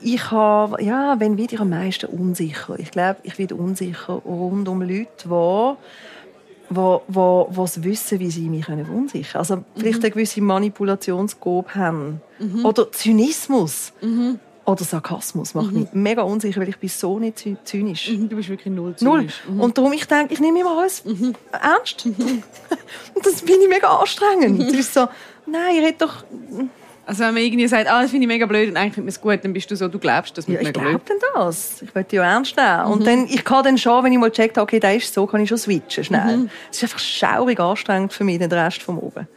[0.00, 2.78] ich habe, ja, wenn werde ich am meisten unsicher.
[2.78, 5.76] Ich glaube, ich werde unsicher rund um Leute, die
[6.68, 9.38] wo, wo, was wissen, wie sie mich verunsichern können.
[9.38, 12.20] Also vielleicht eine gewisse Manipulationsgabe haben.
[12.64, 13.92] Oder Zynismus.
[14.64, 18.10] Oder Sarkasmus macht mich mega unsicher, weil ich bin so nicht zy- zynisch.
[18.12, 19.20] Du bist wirklich null Null.
[19.20, 19.42] zynisch.
[19.48, 19.60] Mhm.
[19.60, 21.04] Und darum, ich denke, ich nehme immer alles
[21.52, 22.04] ernst.
[23.14, 24.60] Und das finde ich mega anstrengend.
[24.62, 25.06] Es ist so,
[25.46, 26.24] nein, ihr hättet doch...
[27.08, 29.14] Also wenn man irgendwie sagt, ah, das finde ich mega blöd und eigentlich finde ich
[29.14, 31.08] es gut, dann bist du so, du glaubst das Ja, mit ich mega glaube blöd.
[31.22, 31.80] denn das.
[31.80, 32.86] Ich möchte ja ernst nehmen.
[32.92, 35.24] Und dann, ich kann dann schon, wenn ich mal checkt habe, okay, der ist so,
[35.26, 36.48] kann ich schon switchen, schnell.
[36.70, 39.28] Es ist einfach schaurig anstrengend für mich, den Rest vom oben.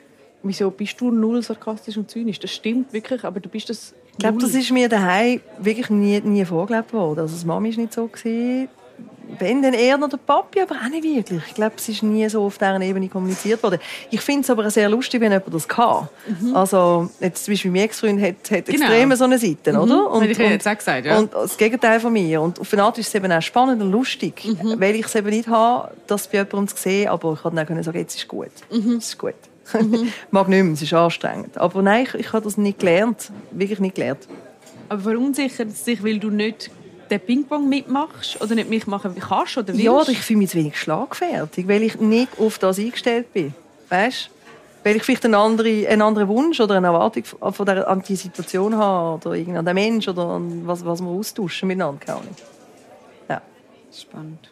[0.41, 2.39] Wieso bist du null sarkastisch und zynisch?
[2.39, 6.19] Das stimmt wirklich, aber du bist das Ich glaube, das ist mir daheim wirklich nie,
[6.21, 7.19] nie vorgelebt worden.
[7.19, 8.69] Also, das Mami ist nicht so gewesen.
[9.37, 11.41] Wenn, dann eher noch der Papi, aber auch nicht wirklich.
[11.47, 13.79] Ich glaube, es ist nie so auf dieser Ebene kommuniziert worden.
[14.09, 16.09] Ich finde es aber sehr lustig, wenn jemand das kann.
[16.53, 18.85] Also, jetzt zum Beispiel mein Ex-Freund hat, hat Genau.
[18.85, 20.19] extrem so eine Seite, oder?
[20.21, 21.17] Hätte ich jetzt auch gesagt, ja.
[21.19, 22.41] und das Gegenteil von mir.
[22.41, 24.79] Und auf eine Art ist es eben auch spannend und lustig, Mhm.
[24.79, 27.83] weil ich es eben nicht habe, das bei jemandem zu sehen, aber ich kann dann
[27.83, 28.47] sagen, jetzt ist gut.
[28.71, 28.97] Mhm.
[28.97, 29.33] Es ist gut.
[30.31, 31.55] Mag nicht mehr, es ist anstrengend.
[31.57, 33.31] Aber nein, ich, ich habe das nicht gelernt.
[33.51, 34.27] Wirklich nicht gelernt.
[34.87, 36.71] Aber verunsichert es dich, weil du nicht
[37.09, 39.81] den Ping-Pong mitmachst oder nicht mitmachen kannst oder willst?
[39.81, 43.53] Ja, oder ich fühle mich zu wenig schlagfertig, weil ich nicht auf das eingestellt bin.
[43.89, 44.29] Weißt
[44.83, 48.15] Weil ich vielleicht einen anderen, einen anderen Wunsch oder eine Erwartung von der, an die
[48.15, 51.99] Situation habe oder an den Mensch oder an was, was wir austauschen miteinander.
[52.05, 52.35] Keine Ahnung.
[53.27, 53.41] Ja.
[53.91, 54.49] Spannend.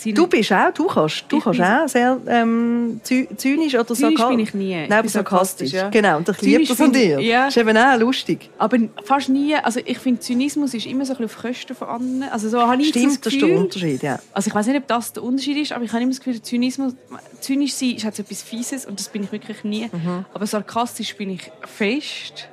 [0.00, 4.00] Sind- Du bist auch, du kannst, du kannst auch sehr ähm, zy zynisch oder Zynisch
[4.00, 4.28] sarkastisch.
[4.28, 4.74] bin ich nie.
[4.88, 5.72] Nein, aber sarkastisch.
[5.72, 5.88] ja.
[5.88, 7.20] Genau, und ich liebe Zynisch das ich- dir.
[7.20, 7.44] ja.
[7.46, 8.48] Das ist eben auch lustig.
[8.58, 11.88] Aber fast nie, also ich finde, Zynismus ist immer so ein bisschen auf Kosten von
[11.88, 12.30] anderen.
[12.30, 13.64] Also so habe ich Stimmt, das das ist der Gefühl.
[13.64, 14.20] Unterschied, ja.
[14.32, 16.40] Also ich weiß nicht, ob das der Unterschied ist, aber ich habe immer das Gefühl,
[16.42, 16.94] Zynismus,
[17.40, 19.86] zynisch sein ist halt so etwas Fieses und das bin ich wirklich nie.
[19.92, 20.24] Mhm.
[20.32, 22.48] Aber sarkastisch bin ich fest.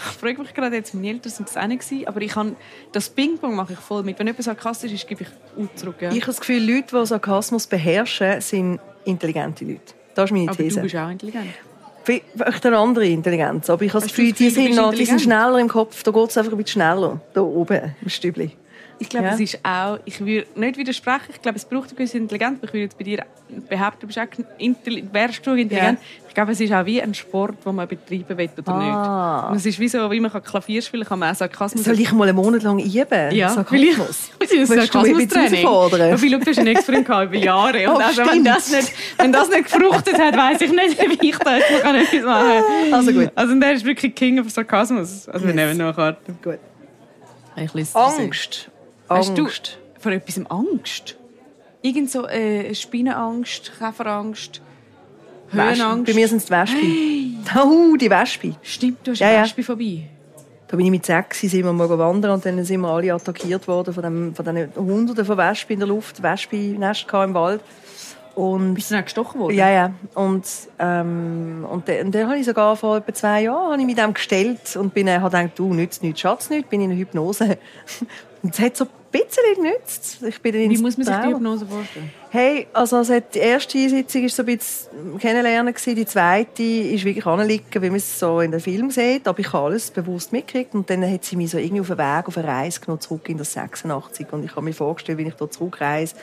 [0.12, 2.56] Ich frage mich gerade jetzt, meine Eltern sind das auch nicht gewesen, aber ich kann,
[2.92, 4.18] das Ping-Pong mache ich voll mit.
[4.18, 5.96] Wenn jemand sarkastisch ist, gebe ich auch zurück.
[6.00, 6.10] Ja.
[6.10, 9.80] Ich habe das Gefühl, Leute, die Sarkasmus beherrschen, sind intelligente Leute.
[10.14, 10.80] Das ist meine aber du These.
[10.80, 11.48] bist auch intelligent.
[12.04, 13.68] Vielleicht eine andere Intelligenz.
[13.70, 16.02] Aber ich habe das du Gefühl, die du sind, noch, die sind schneller im Kopf.
[16.02, 17.20] Da geht es einfach ein bisschen schneller.
[17.34, 18.52] Da oben, im Stübli.
[19.00, 19.32] Ich glaube, Ja.
[19.34, 22.68] es ist auch, ich würde nicht widersprechen, ich glaube, es braucht eine gewisse Intelligenz, ich
[22.72, 23.24] würde jetzt bei dir
[23.68, 24.26] behaupten, du bist auch
[25.12, 25.98] wärst du intelligent.
[26.28, 29.40] Ich glaube, es ist auch wie ein Sport, den man betreiben will oder Ah.
[29.42, 29.50] nicht.
[29.50, 32.12] Und es ist wie so, wie man Klavier spielen kann, man auch Sarkasmus Soll ich
[32.12, 33.32] mal einen Monat lang üben?
[33.34, 34.30] Ja, Sarkasmus.
[34.38, 35.66] weil ich- Sarkasmus-Training?
[36.10, 37.90] Ja, Philipp, du hast einen Ex-Freund über Jahre.
[37.90, 41.28] Und Oh, also, wenn, das nicht, wenn das nicht gefruchtet hat, weiss ich nicht, wie
[41.30, 42.94] ich da jetzt noch kann etwas machen kann.
[42.94, 43.32] Also gut.
[43.34, 45.28] Also der ist wirklich King of Sarkasmus.
[45.28, 45.56] Also wir Yes.
[45.56, 46.32] nehmen noch eine Karte.
[46.44, 46.58] Gut.
[47.74, 47.90] Lese
[49.10, 49.30] Angst.
[49.38, 51.16] Hast du vor etwas Angst?
[51.82, 54.60] Irgend so äh, Spinnenangst, Käferangst.
[55.50, 56.06] Höhenangst?
[56.06, 57.46] Bei mir sind es die Wespen.
[57.64, 58.56] Oh, die Wespen.
[58.62, 59.42] Stimmt, du hast Ja, eine ja.
[59.42, 60.08] Wespe vorbei.
[60.68, 63.66] Da bin ich mit sechs, sind wir mal wandern und dann sind wir alle attackiert
[63.66, 66.22] worden von, dem, von diesen Hunderten von Wespen in der Luft.
[66.22, 67.60] Wespennest im Wald.
[68.34, 69.56] Und Bist du dann gestochen worden?
[69.56, 69.92] Ja, ja.
[70.14, 70.44] Und,
[70.78, 73.98] ähm, und dann, und dann habe ich sogar vor etwa zwei Jahren habe ich mit
[73.98, 76.98] dem gestellt und bin, äh, habe gedacht, du, nützt nichts, Schatz nicht, bin in einer
[76.98, 77.58] Hypnose.
[78.42, 80.22] Und es hat so ein bisschen genützt.
[80.22, 82.10] Ich bin Wie muss man sich die Hypnose vorstellen?
[82.30, 87.04] Hey, also es hat- die erste Sitzung war so ein bisschen kennenlernen die zweite ist
[87.04, 90.32] wirklich anliegen, wie man es so in den Film sieht, aber ich habe alles bewusst
[90.32, 93.00] mitgekriegt und dann hat sie mich so irgendwie auf den Weg, auf eine Reise genommen,
[93.00, 96.14] zurück in das 86 und ich habe mir vorgestellt, wie ich da zurückreise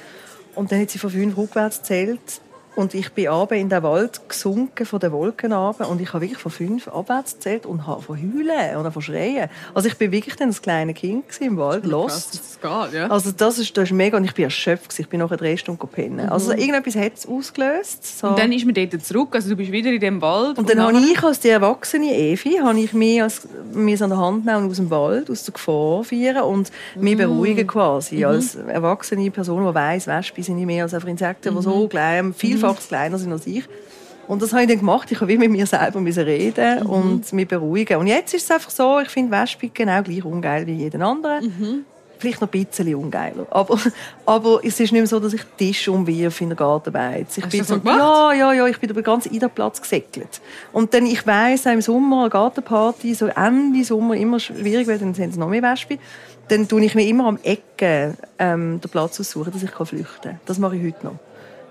[0.58, 2.42] und dann hat sie von fünf rückwärts gezählt
[2.78, 6.22] und ich bin runter in den Wald gesunken von den Wolken runter und ich habe
[6.22, 9.50] wirklich von fünf abwärts gezählt und habe von heulen und von schreien.
[9.74, 12.34] Also ich bin wirklich dann das kleine Kind im Wald, lost.
[12.34, 13.08] dass das geht, ja.
[13.08, 14.86] Also das ist, das ist mega und ich bin erschöpft.
[14.90, 15.02] gewesen.
[15.02, 16.30] Ich bin nachher drei Stunden pennen.
[16.30, 18.20] Also irgendetwas hat es ausgelöst.
[18.20, 18.28] So.
[18.28, 20.58] Und dann ist man dort zurück, also du bist wieder in dem Wald.
[20.58, 24.10] Und dann habe nachher- ich als die erwachsene Evi, habe ich mich, als, mich an
[24.12, 28.24] der Hand genommen und aus dem Wald, aus der Gefahr führen und mich beruhigen quasi.
[28.24, 32.34] Als erwachsene Person, die weiss, Wespen sind nicht mehr als einfach Insekten, die so klein,
[32.34, 33.64] vielfach kleiner sind als ich.
[34.28, 35.10] Und das habe ich dann gemacht.
[35.12, 37.98] Ich habe wie mit mir selber müssen reden und mich beruhigen.
[37.98, 41.86] Und jetzt ist es einfach so, ich finde Wespen genau gleich ungeil wie jeden anderen.
[42.20, 43.46] Vielleicht noch ein bisschen ungeiler.
[43.52, 43.80] Aber,
[44.26, 47.38] aber es ist nicht mehr so, dass ich Tisch umwirf in der Gartenbeiz.
[47.38, 48.00] Ich Hast bin du das so gemacht?
[48.00, 50.42] ja, ja, ja, ich bin über den ganzen Ida-Platz gesäckelt.
[50.74, 55.04] Und dann, ich weiss, auch im Sommer, eine Gartenparty, so Ende Sommer immer schwierig wird,
[55.04, 56.00] dann sind es noch mehr Wespen.
[56.48, 60.22] Dann tue ich mir immer am Ecke ähm, den Platz aussuchen, dass ich kann flüchten
[60.22, 60.40] kann.
[60.48, 61.20] Das mache ich heute noch.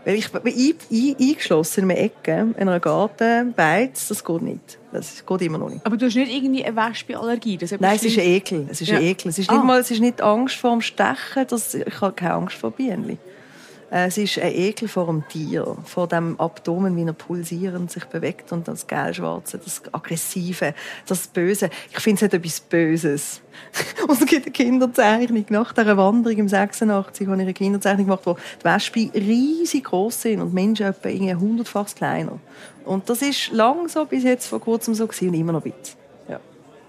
[0.07, 4.79] Weil ich bin ein, ein, eingeschlossen in einer Ecke, in einer Gartenbeiz, das geht nicht.
[4.93, 5.85] Das geht immer noch nicht.
[5.85, 7.57] Aber du hast nicht irgendwie eine Wespenallergie?
[7.57, 8.69] Das Nein, es ist ein Ekel.
[8.71, 9.01] Es ist Ja.
[9.01, 9.31] Ekel.
[9.31, 9.55] Es ist Ah.
[9.55, 11.45] nicht mal, es ist nicht Angst vor dem Stechen.
[11.49, 13.19] Das, ich habe keine Angst vor Bienen.
[13.91, 18.05] Äh, Es ist ein Ekel vor dem Tier, vor dem Abdomen, wie er pulsierend sich
[18.05, 20.75] bewegt und das gelb-schwarze, das aggressive,
[21.07, 21.71] das Böse.
[21.91, 23.41] Ich finde, es hat etwas Böses.
[24.07, 28.27] Und es gibt eine Kinderzeichnung nach dieser Wanderung im 86, habe ich eine Kinderzeichnung gemacht,
[28.27, 32.39] wo die Wespen riesig groß sind und Menschen etwa hundertfach kleiner.
[32.85, 35.73] Und das ist lang so bis jetzt vor kurzem so gewesen und immer noch ein
[35.73, 35.96] bisschen.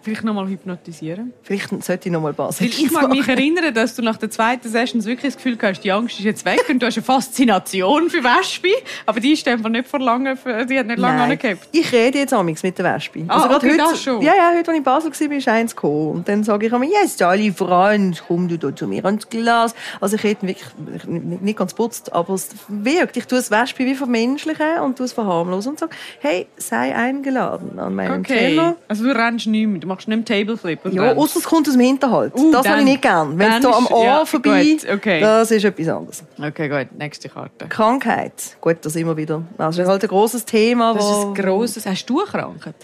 [0.07, 1.33] Vielleicht noch mal hypnotisieren.
[1.43, 4.15] Vielleicht sollte ich noch mal ein paar Weil ich mag mich erinnern, dass du nach
[4.15, 6.95] der zweiten Session wirklich das Gefühl hast, die Angst ist jetzt weg und du hast
[6.95, 8.71] eine Faszination für Wespen.
[9.05, 10.37] Aber die ist einfach nicht vor lange,
[10.69, 11.67] die hat nicht lange angehabt.
[11.73, 13.25] Ich rede jetzt amigs mit der Wespe.
[13.27, 14.21] Ah, gerade okay, heute, das schon.
[14.21, 16.11] Ja, ja, heute, als ich in Basel war, ist eins gekommen.
[16.11, 19.75] Und dann sage ich immer, yes, alle Freunde, komm du da zu mir ans Glas.
[19.99, 23.17] Also ich rede wirklich, ich- nicht, ganz putzt, aber es wirkt.
[23.17, 27.77] Ich tue das Wespe wie vermenschlichen und tue es verharmlosen und sage, hey, sei eingeladen
[27.77, 28.37] an meinen Okay.
[28.37, 28.75] Teller.
[28.87, 30.79] Also du rennst nicht mehr, machst nicht mehr Tableflip.
[30.91, 32.33] Ja, ausser es kommt aus dem Hinterhalt.
[32.35, 33.37] Uh, das habe ich nicht gern.
[33.37, 35.19] Wenn es da am ist- Ohr ja, vorbei, gut, okay.
[35.21, 36.23] das ist etwas anderes.
[36.37, 36.97] Okay, gut.
[36.97, 37.67] Nächste Karte.
[37.67, 38.57] Krankheit.
[38.61, 39.41] Gut, das immer wieder.
[39.57, 40.93] Das ist halt ein grosses Thema.
[40.93, 41.85] Das ist ein grosses...
[41.85, 42.75] Hast du eine Krankheit?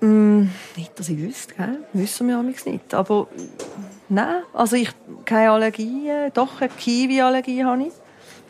[0.00, 1.78] Nicht, dass ich wüsste, gell?
[1.94, 2.92] Wissen wir amigs nicht.
[2.92, 3.26] Aber
[4.08, 4.90] nein, also ich
[5.24, 6.30] keine Allergien.
[6.34, 7.92] Doch, eine Kiwi-Allergie habe ich.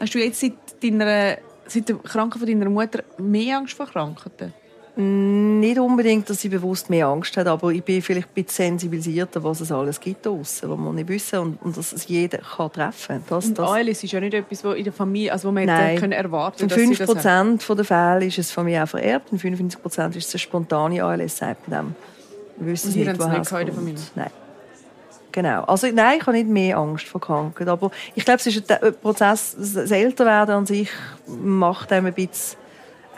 [0.00, 1.36] Hast du jetzt seit, deiner,
[1.68, 4.52] seit der Krankheit von deiner Mutter mehr Angst vor Krankheiten?
[4.96, 9.42] Nicht unbedingt, dass ich bewusst mehr Angst habe, aber ich bin vielleicht ein bisschen sensibilisierter,
[9.42, 12.70] was es alles gibt draussen, was wir nicht wissen und, und dass es jeder kann
[12.70, 13.24] treffen kann.
[13.28, 15.64] Das, Und das, ALS ist ja nicht etwas, was in der Familie, also wo man
[15.64, 15.98] Nein.
[15.98, 17.58] können erwarten in dass sie 5 das haben.
[17.58, 20.38] Prozent der Fälle ist es von mir auch vererbt, in 55 Prozent ist es eine
[20.38, 21.94] spontane ALS, sagt man dem.
[22.58, 23.74] Wir wissen Und nicht, es woher in der kommt.
[23.74, 24.02] Familie?
[24.14, 24.30] Nein.
[25.32, 25.64] Genau.
[25.64, 27.66] Also, nein, ich habe nicht mehr Angst vor Krankheit.
[27.66, 30.88] Aber ich glaube, es ist ein ein Prozess, das Älterwerden an sich
[31.26, 32.56] macht einem ein bisschen,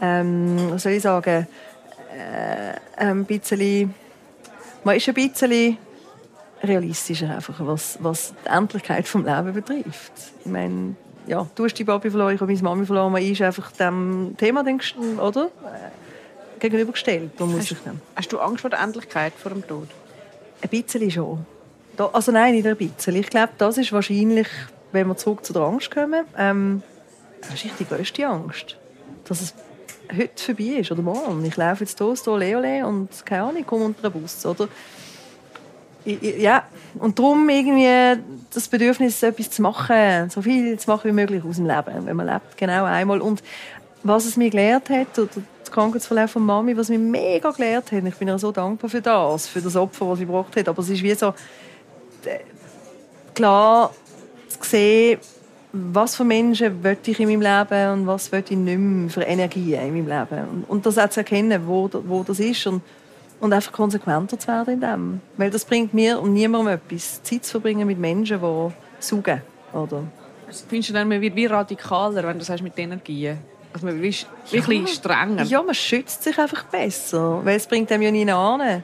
[0.01, 1.47] ähm, soll ich sagen,
[2.17, 3.95] äh, ein bisschen,
[4.85, 5.79] man ist ein bisschen
[6.63, 10.13] realistischer einfach, was, was die Endlichkeit vom Leben betrifft.
[10.45, 10.95] Ich meine,
[11.27, 14.35] ja, du hast die Papi verloren, ich habe meine Mami verloren, man ist einfach dem
[14.39, 15.47] Thema, dann gest- oder?
[15.47, 17.39] Äh, Gegenübergestellt.
[17.39, 19.89] Man muss Hast, sich dann hast du Angst vor der Endlichkeit, vor dem Tod?
[20.63, 21.47] ein bisschen schon.
[21.97, 23.17] Da, also nein, nicht ein bisschen.
[23.17, 24.49] Ich glaube, das ist wahrscheinlich,
[24.93, 26.83] wenn wir zurück zu der Angst kommen, ähm,
[27.49, 28.77] wahrscheinlich die grösste Angst.
[29.25, 29.55] Dass es
[30.15, 31.45] heute vorbei ist oder morgen.
[31.45, 34.45] Ich laufe jetzt hier, hier Leole und keine Ahnung, komme unter den Bus.
[34.47, 34.69] Oder?
[36.07, 36.65] ja,
[36.99, 41.57] und darum irgendwie das Bedürfnis, etwas zu machen, so viel zu machen wie möglich aus
[41.57, 43.21] dem Leben, wenn man lebt, genau einmal.
[43.21, 43.43] Und
[44.03, 48.05] was es mir gelehrt hat, oder der Krankheitsverlauf von Mami, was mir mega gelehrt hat,
[48.05, 50.81] ich bin ihr so dankbar für das, für das Opfer, das sie gebracht hat, aber
[50.81, 51.35] es ist wie so,
[53.35, 53.93] klar
[54.49, 55.21] zu sehen,
[55.93, 59.23] was für Menschen möchte ich in meinem Leben und was möchte ich nicht mehr für
[59.23, 60.49] Energien in meinem Leben.
[60.49, 62.83] Und, und das auch zu erkennen, wo, wo das ist und
[63.41, 65.21] und einfach konsequenter zu werden in dem.
[65.37, 67.23] Weil das bringt mir und niemandem etwas.
[67.23, 69.43] Zeit zu verbringen mit Menschen, die saugen.
[69.73, 70.05] Oder?
[70.47, 73.39] Also, findest du dann, man wird wie radikaler, wenn du sagst, mit Energien?
[73.73, 74.87] Also man wird wirklich ja.
[74.87, 75.43] strenger?
[75.43, 77.45] Ja, man schützt sich einfach besser.
[77.45, 78.83] Weil es bringt einem ja nicht an.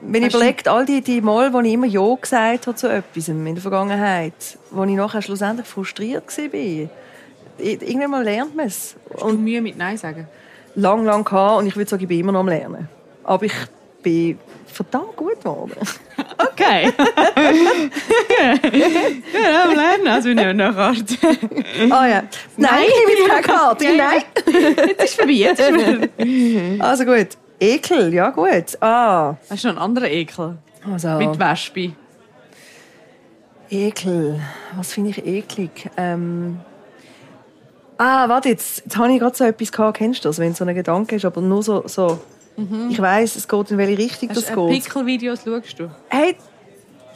[0.00, 3.28] Wenn ich überlege, all die, die Mal, wo ich immer Ja gesagt habe zu etwas
[3.28, 6.88] in der Vergangenheit, wo ich nachher schlussendlich frustriert war,
[7.58, 8.94] irgendwann mal lernt man es.
[9.18, 10.28] Du Mühe mit Nein sagen?
[10.76, 12.88] Lang, lang gehabt und ich würde sagen, ich bin immer noch am Lernen.
[13.24, 13.52] Aber ich
[14.02, 15.72] bin verdammt gut geworden.
[16.40, 16.92] Okay.
[19.42, 21.14] ja, am Lernen, also bin ich noch Karte.
[21.90, 22.22] Ah ja.
[22.56, 23.84] Nein, ich bin keine Karte.
[23.96, 24.22] Nein.
[24.88, 25.32] Jetzt ist vorbei.
[25.32, 26.08] Jetzt ist vorbei.
[26.78, 27.28] Also gut.
[27.60, 28.80] Ekel, ja gut.
[28.80, 29.36] Ah.
[29.50, 30.58] Hast du noch einen anderen Ekel?
[30.90, 31.08] Also.
[31.18, 31.92] Mit Wespe.
[33.70, 34.40] Ekel.
[34.76, 35.90] Was finde ich eklig?
[35.96, 36.60] Ähm.
[37.98, 39.98] Ah, warte, jetzt, jetzt habe ich gerade so etwas gehabt.
[39.98, 42.20] Kennst du das, wenn so ein Gedanke ist, aber nur so, so
[42.58, 42.88] Mhm.
[42.90, 44.84] Ich weiß, es geht in welche Richtung Hast das geht.
[44.84, 45.90] Pickel-Videos schaust du?
[46.08, 46.36] Hey,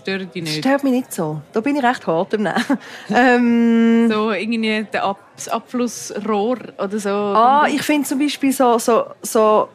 [0.03, 0.59] stört dich nicht?
[0.59, 1.41] Stört mich nicht so.
[1.53, 2.49] Da bin ich recht hart im
[3.15, 7.09] ähm, So irgendwie das Abflussrohr oder so?
[7.09, 9.69] Ah, ich finde zum Beispiel so, so, so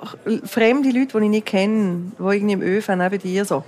[0.46, 3.64] fremde Leute, die ich nicht kenne, die irgendwie im ÖV neben dir so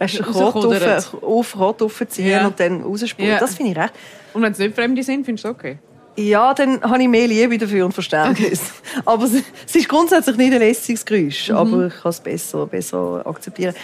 [0.00, 2.46] weißt du, Rot auf, Rot aufziehen ja.
[2.46, 3.30] und dann rausspulen.
[3.30, 3.38] Ja.
[3.38, 3.92] Das finde ich recht.
[4.32, 5.78] Und wenn es nicht Fremde sind, findest du es okay?
[6.16, 8.60] Ja, dann habe ich mehr Liebe dafür und Verständnis.
[8.60, 9.02] Okay.
[9.06, 9.34] Aber es,
[9.66, 11.56] es, ist grundsätzlich nicht ein lässiges Geräusch, mhm.
[11.56, 13.74] aber ich kann es besser, besser akzeptieren.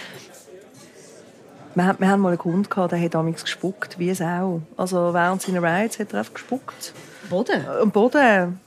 [1.77, 4.61] Wir, wir haben mal einen Kunden gehabt, der hat damals gespuckt, wie es auch.
[4.75, 6.93] Also während seiner Rides hat er einfach gespuckt.
[7.29, 7.63] Boden?
[7.67, 8.59] Am Boden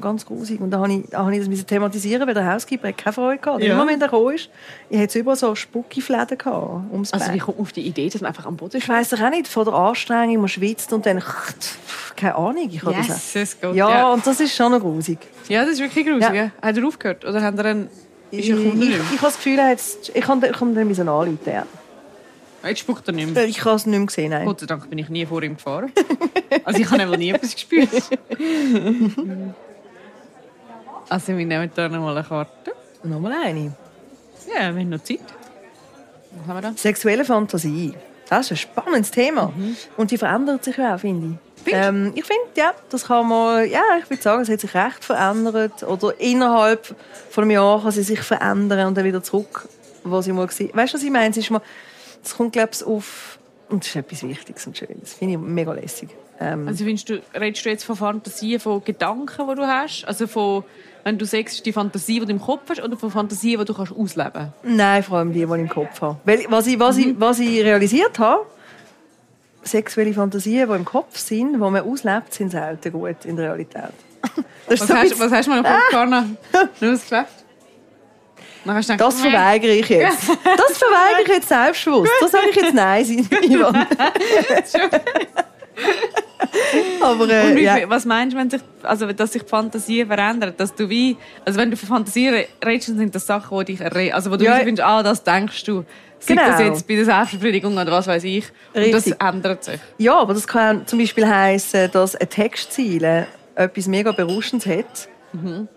[0.00, 0.60] ganz grusig.
[0.60, 3.64] Und da habe ich, da habe ich das thematisieren, weil der Housekeeper keine Freude hatte.
[3.64, 3.72] Ja.
[3.72, 4.50] Immer wenn er kam, ist,
[4.90, 6.38] ich hatte überall so Spuckifläden
[6.92, 9.30] ums Also wie kommt auf die Idee, dass man einfach am Boden Ich weiss auch
[9.30, 11.22] nicht, von der Anstrengung, man schwitzt und dann,
[12.16, 15.18] keine Ahnung, ich yes, das, geht, ja, ja, und das ist schon noch grusig.
[15.48, 16.34] Ja, das ist wirklich grusig.
[16.34, 16.50] Ja.
[16.60, 17.24] Hat er aufgehört?
[17.24, 17.88] Oder hat er einen...
[18.30, 21.38] Ist er ich, ich, ich habe das Gefühl, er ich kann, ich kann dann anrufen.
[21.46, 21.64] Ja.
[22.64, 23.44] Jetzt spuckt er nicht mehr.
[23.44, 24.46] Ich habe es nicht mehr gesehen, nein.
[24.46, 25.92] Gott sei Dank bin ich nie vor ihm gefahren.
[26.64, 27.88] also ich habe nie etwas gespürt.
[31.10, 32.72] Also wir nehmen hier nochmal eine Karte.
[33.02, 33.72] Nochmal eine?
[34.46, 35.20] Ja, wir haben noch Zeit.
[36.32, 36.72] Was haben wir da?
[36.76, 37.94] Sexuelle Fantasie.
[38.28, 39.52] Das ist ein spannendes Thema.
[39.56, 39.76] Mhm.
[39.96, 41.72] Und die verändert sich auch, finde ich.
[41.72, 45.04] Ähm, ich finde, ja, das kann man, ja, ich würde sagen, es hat sich recht
[45.04, 45.82] verändert.
[45.82, 46.94] Oder innerhalb
[47.30, 49.68] von einem Jahr kann sie sich verändern und dann wieder zurück,
[50.04, 50.48] wo sie mal war.
[50.48, 51.30] Weißt du, was ich meine?
[51.30, 51.62] Es, ist mal,
[52.22, 55.00] es kommt, glaube ich, auf, und das ist etwas Wichtiges und Schönes.
[55.00, 56.10] Das finde ich mega lässig.
[56.40, 60.04] Ähm, also findest du, redest du jetzt von Fantasien, von Gedanken, die du hast?
[60.04, 60.64] Also von
[61.04, 63.72] wenn du sagst, die Fantasie, die du im Kopf hast, oder von Fantasie, die du
[63.72, 64.52] kannst ausleben kannst?
[64.62, 66.18] Nein, vor allem die, die ich im Kopf habe.
[66.24, 67.02] Weil, was, ich, was, mhm.
[67.02, 68.44] ich, was ich realisiert habe,
[69.62, 73.94] sexuelle Fantasien, die im Kopf sind, die man auslebt, sind selten gut in der Realität.
[74.66, 76.06] was, so hast, was hast du mal im Kopf ah.
[76.06, 76.82] gehabt?
[76.82, 77.28] Nur ausgelebt?
[78.64, 80.28] Gedacht, das verweigere ich jetzt.
[80.44, 82.12] Das verweigere ich jetzt selbstbewusst.
[82.20, 83.86] Das sage ich jetzt Nein, Ivan.
[87.00, 87.88] Aber, äh, wie, ja.
[87.88, 90.58] was meinst du, wenn sich, also, dass sich die Fantasie verändert?
[90.58, 94.30] Dass du wie, also wenn du von Fantasie redest, sind das Sachen, die dich, also
[94.30, 94.56] wo du ja.
[94.56, 95.84] findest, ah, das denkst du.
[96.26, 96.42] Genau.
[96.42, 98.44] Sei das jetzt bei der Selbstbefriedigung oder was weiß ich.
[98.74, 99.16] Und Richtig.
[99.18, 99.78] das ändert sich.
[99.98, 105.08] Ja, aber das kann zum Beispiel heißen, dass ein Textziele etwas mega Berauschendes hat.
[105.32, 105.68] Mhm.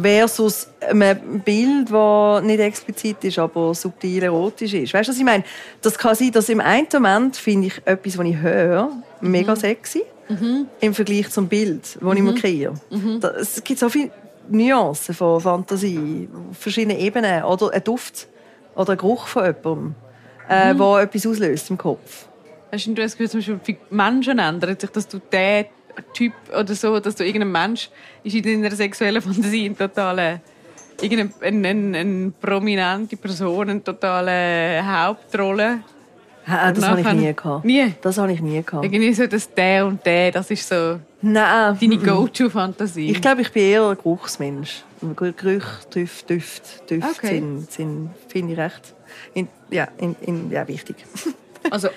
[0.00, 4.94] Versus ein Bild, das nicht explizit ist, aber subtil erotisch ist.
[4.94, 5.44] Weißt du, was ich meine?
[5.80, 9.58] Das kann sein, dass im einen Moment finde ich etwas, was ich höre, mega mhm.
[9.58, 10.66] sexy mhm.
[10.80, 12.12] im Vergleich zum Bild, das mhm.
[12.12, 12.74] ich mir kreiere.
[12.90, 13.20] Mhm.
[13.40, 14.10] Es gibt so viele
[14.48, 17.44] Nuancen von Fantasie, verschiedene Ebenen.
[17.44, 18.26] Oder ein Duft
[18.74, 19.94] oder ein Geruch von jemandem,
[20.48, 20.80] äh, mhm.
[20.98, 22.26] etwas auslöst im Kopf.
[22.70, 25.66] Hast du das Gefühl, zum Beispiel für Menschen ändert sich, dass du den
[26.14, 27.90] Typ oder so, dass du irgendein Mensch
[28.24, 30.40] ist in deiner sexuellen Fantasie ein totaler
[31.00, 35.80] irgendeine eine, eine, prominente Person, eine totale Hauptrolle
[36.46, 37.64] Ha, das habe ich nie gehabt.
[37.64, 37.94] Nie?
[38.02, 38.84] Das habe ich nie gehabt.
[38.84, 41.78] Irgendwie so, dass der und der, das ist so Nein.
[41.80, 43.10] deine Go-To-Fantasie.
[43.10, 44.82] Ich glaube, ich bin eher ein Geruchsmensch.
[45.16, 47.38] Gerüche, Düft, Düft, Düft okay.
[47.38, 48.94] sind, sind finde ich recht
[49.34, 50.96] in, ja, in, in, ja, wichtig.
[51.70, 51.90] Also,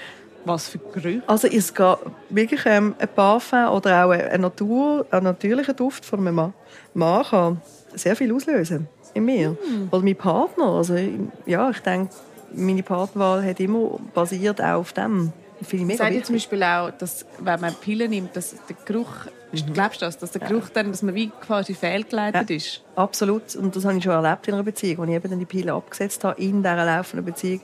[0.46, 1.24] was für Gerüche?
[1.28, 1.98] Also, es geht
[2.30, 6.54] wirklich ähm, ein Parfum oder auch ein, Natur, ein natürlicher Duft von einem Mann,
[6.94, 7.62] Mann kann
[7.94, 9.52] sehr viel auslösen in mir.
[9.52, 9.88] Mm.
[9.92, 10.66] Oder mein Partner.
[10.66, 10.98] Also,
[11.46, 12.14] ja, ich denke,
[12.54, 15.32] meine Partnerwahl hat immer basiert auch auf dem.
[15.60, 18.76] Das finde ich mega ihr zum Beispiel auch, dass wenn man Pillen nimmt, dass der
[18.86, 19.74] Geruch, Mhm.
[19.74, 22.84] glaubst du das, dass der Geruch dann, dass man wie quasi fehlgeleitet ist?
[22.96, 23.56] Absolut.
[23.56, 25.02] Und das habe ich schon erlebt in einer Beziehung.
[25.02, 27.62] Als ich eben dann die Pille abgesetzt habe, in dieser laufenden Beziehung,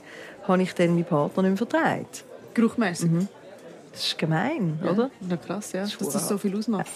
[0.47, 1.91] habe ich dann meinen Partner nicht mehr
[2.53, 2.53] vertraut.
[2.53, 3.09] Geruchmäßig?
[3.91, 4.87] Das ist gemein, Mhm.
[4.89, 5.11] oder?
[5.29, 5.83] Ja, krass, ja.
[5.83, 6.87] ist Dass das so viel ausmacht.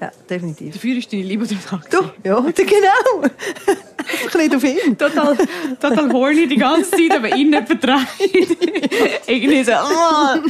[0.00, 0.72] Ja, definitiv.
[0.72, 1.90] Dafür ist deine Liebe der Tag.
[1.90, 3.22] Du, ja, genau.
[3.22, 4.96] Einfach nicht auf ihn.
[4.96, 5.36] Total,
[5.78, 8.06] total horny die ganze Zeit, aber ihn nicht vertraut.
[9.26, 10.42] Irgendwie so, oh, ein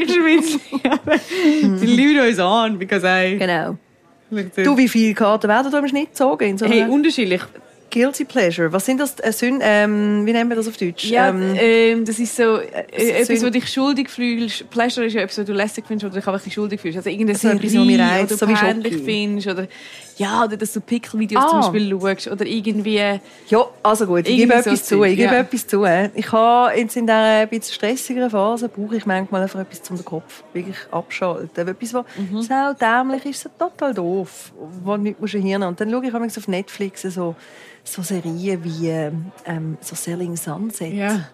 [0.00, 0.60] bisschen.
[0.90, 1.16] Aber
[1.80, 3.38] Die lieben uns an, because I...
[3.38, 3.76] Genau.
[4.30, 6.58] Du, wie viele Karten werden da im Schnitt gezogen?
[6.58, 7.42] So Hey, unterschiedlich.
[7.90, 8.72] Guilty Pleasure.
[8.72, 9.18] Was sind das?
[9.20, 11.04] Äh, Sün ähm, wie nennen wir das auf Deutsch?
[11.04, 14.68] Ja, ähm, ähm, das ist so äh, etwas, Sün- wo dich schuldig fühlst.
[14.70, 16.98] Pleasure ist ja etwas, wo du lässig findest oder dich einfach ein schuldig fühlst.
[16.98, 19.66] Also irgendeine Also etwas, Serie, was die du so peinlich findest oder
[20.18, 21.48] ja, oder dass du Pickel-Videos Ah.
[21.48, 22.96] zum Beispiel schaust oder irgendwie
[23.48, 24.96] ja, also gut, ich gebe so etwas zu.
[24.98, 25.38] Zeug, Ich gebe ja.
[25.40, 25.84] etwas zu.
[25.84, 26.10] äh.
[26.14, 29.96] Ich habe jetzt in dieser ein bisschen stressigeren Phase brauche ich manchmal einfach etwas zum
[29.96, 31.68] den Kopf wirklich abschalten.
[31.68, 32.42] Etwas, was Mhm.
[32.42, 34.52] sau dämlich ist, so total doof,
[34.84, 35.62] wo nicht musst du Hirn.
[35.62, 37.36] Und dann schaue ich auf Netflix so,
[37.84, 38.88] so Serien wie
[39.46, 40.92] ähm, so Selling Sunset.
[40.92, 41.28] Ja.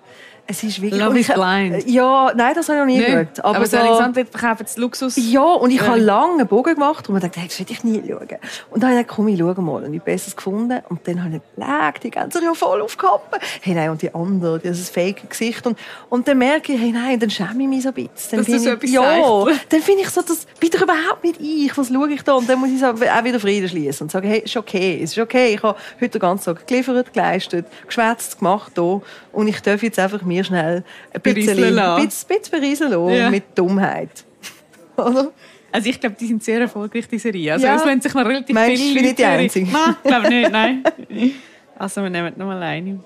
[0.46, 1.00] Es ist wirklich...
[1.00, 1.88] Love is Blind.
[1.88, 3.44] Ja, nein, das habe ich noch nie Nee, geschaut.
[3.44, 5.14] aber, aber so, Alexander verkauft jetzt Luxus.
[5.16, 5.86] Ja, und ich Ja.
[5.86, 8.28] habe lange einen Bogen gemacht und mir gedacht, hey, das will ich nie schauen.
[8.70, 9.82] Und dann habe ich gedacht, komm, ich schaue mal.
[9.84, 10.82] Und ich habe Besseres gefunden.
[10.90, 13.38] Und dann habe ich gedacht, die ganze ja voll aufgehappen.
[13.62, 15.66] Hey, nein, und die andere, dieses fake Gesicht.
[15.66, 15.78] Und,
[16.10, 18.10] und dann merke ich, hey, nein, dann schäme ich mich so ein bisschen.
[18.32, 19.02] Dann Dass du finde so ich, etwas ja,
[19.46, 19.66] sagst.
[19.72, 21.76] dann finde ich so, das bin doch überhaupt nicht ich.
[21.78, 22.34] Was schaue ich da?
[22.34, 25.12] Und dann muss ich so auch wieder Frieden schließen und sagen, hey, ist okay, es
[25.12, 25.54] ist okay.
[25.54, 29.00] Ich habe heute den ganzen Tag geliefert, geleistet, geschwätzt, gemacht hier.
[29.32, 33.30] Und ich darf jetzt einfach mir schnell ein bisschen, ein bisschen, bisschen berieseln Ja.
[33.30, 34.24] mit Dummheit.
[34.96, 35.30] Oder?
[35.70, 37.52] Also ich glaube, die sind sehr erfolgreich, die Serie.
[37.52, 37.76] Also Ja.
[37.76, 39.70] es sich noch relativ Meinst viele ich bin nicht die Leute- Einzige?
[39.70, 40.82] Nein, glaube nicht, nein.
[41.76, 43.00] Also wir nehmen noch mal eine.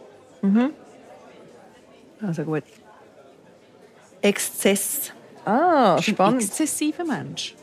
[2.22, 2.62] Also gut.
[4.20, 5.12] Exzess.
[5.44, 6.42] Ah, Ein spannend.
[6.42, 7.54] exzessiver Mensch.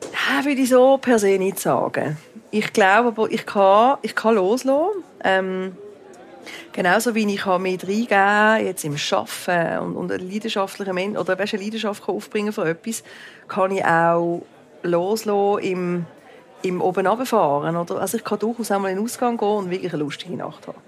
[0.00, 2.16] Das würde ich so per se nicht sagen.
[2.50, 5.02] Ich glaube aber, ich kann, ich kann loslassen.
[5.24, 5.76] Ähm,
[6.82, 11.62] genauso wie ich mit reingeben jetzt im Arbeiten und, und ein leidenschaftlicher Mensch oder eine
[11.62, 13.02] Leidenschaft aufbringen für etwas,
[13.48, 14.40] kann ich auch
[14.82, 16.06] loslassen im,
[16.62, 17.76] im oben runterfahren.
[17.76, 18.00] Oder?
[18.00, 20.78] Also ich kann durchaus einmal in den Ausgang gehen und wirklich eine lustige Nacht haben.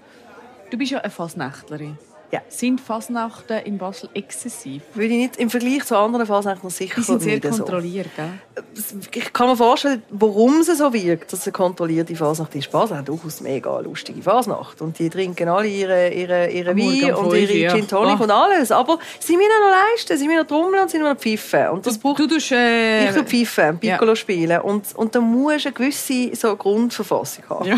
[0.71, 1.95] Du bist ja eine Fasnächtlerin.
[2.33, 2.41] Ja.
[2.49, 4.81] Sind Fasnachten in Basel exzessiv?
[4.95, 7.49] Würde ich nicht im Vergleich zu anderen Phasen sicher Die sind sehr so.
[7.49, 8.29] kontrolliert, gell?
[9.13, 12.71] ich kann mir vorstellen, warum es so wirkt, dass es eine kontrollierte Fasnacht ist.
[12.71, 14.81] Basel hat durchaus eine mega lustige Fasnacht.
[14.81, 17.75] Und die trinken alle ihre, ihre, ihre Am Wein und ihre ja.
[17.75, 18.23] Gin Tonic Ah.
[18.23, 18.71] und alles.
[18.71, 21.67] Aber sie müssen noch leisten, sie müssen noch trommeln und sie müssen noch pfiffen.
[21.69, 22.51] Und das braucht Du tust...
[22.51, 24.15] Äh, ich tue pfiffen, Piccolo ja.
[24.15, 24.61] spielen.
[24.61, 27.67] Und, und da musst du eine gewisse so Grundverfassung haben.
[27.67, 27.77] Ja.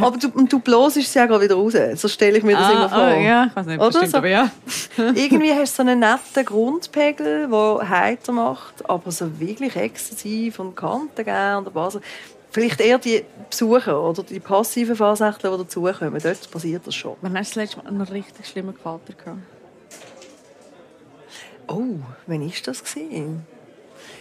[0.00, 1.74] aber du, du blosest sie ja gerade wieder raus.
[1.94, 2.98] So stelle ich mir das ah, immer vor.
[2.98, 4.18] ah, ja, ich weiß nicht, das Oder stimmt, so?
[4.18, 4.50] aber ja.
[4.96, 10.74] Irgendwie hast du so einen netten Grundpegel, der heiter macht, aber so wirklich exzessiv und
[10.76, 12.00] Kanten geben der Basis.
[12.50, 16.20] Vielleicht eher die Besucher oder die passiven Fasnächtler, die dazukommen.
[16.22, 17.16] Dort passiert das schon.
[17.20, 19.38] Wann hast du das letzte Mal einen richtig schlimmen Vater gehabt?
[21.68, 22.84] Oh, wann war das?
[22.84, 23.46] Gewesen?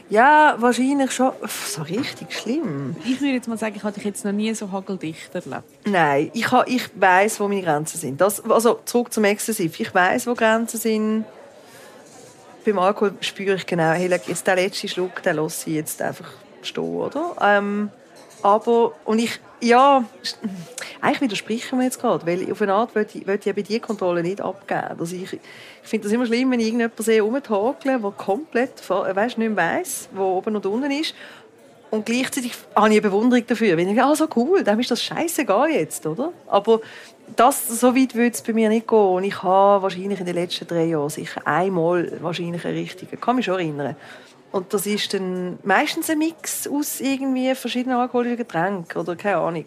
[0.10, 2.96] Ja, wahrscheinlich schon so richtig schlimm.
[3.04, 5.64] Ich würde jetzt mal sagen, ich habe dich jetzt noch nie so hageldicht erlebt.
[5.86, 8.22] Nein, ich, ha, ich weiß, wo meine Grenzen sind.
[8.22, 9.80] Das, also zurück zum Exzessiv.
[9.80, 11.26] Ich weiß, wo Grenzen sind.
[12.66, 16.30] Beim Alkohol spüre ich genau, hey, jetzt der letzte Schluck, den lasse ich jetzt einfach
[16.62, 17.36] stehen, oder?
[17.42, 17.90] Ähm,
[18.42, 20.04] aber, und ich, ja,
[21.02, 23.80] eigentlich widersprechen wir jetzt gerade, weil auf eine Art will ich, will ich eben die
[23.80, 25.00] Kontrolle nicht abgeben.
[25.00, 25.40] Also ich, ich
[25.84, 30.08] finde das immer schlimm, wenn ich irgendjemanden sehe, rumtakeln, der komplett, weisst, nicht mehr weiss,
[30.14, 31.16] wo oben und unten ist.
[31.90, 33.78] Und gleichzeitig habe ich eine Bewunderung dafür.
[33.78, 36.34] Ich ah, so cool, dem ist das scheißegal jetzt, oder?
[36.48, 36.82] Aber
[37.36, 38.98] das, so weit würde es bei mir nicht gehen.
[38.98, 43.20] Und ich habe wahrscheinlich in den letzten drei Jahren sicher einmal wahrscheinlich einen richtigen.
[43.20, 43.96] Kann mich schon erinnern.
[44.52, 49.66] Und das ist dann meistens ein Mix aus irgendwie verschiedenen alkoholischen Getränken oder keine Ahnung.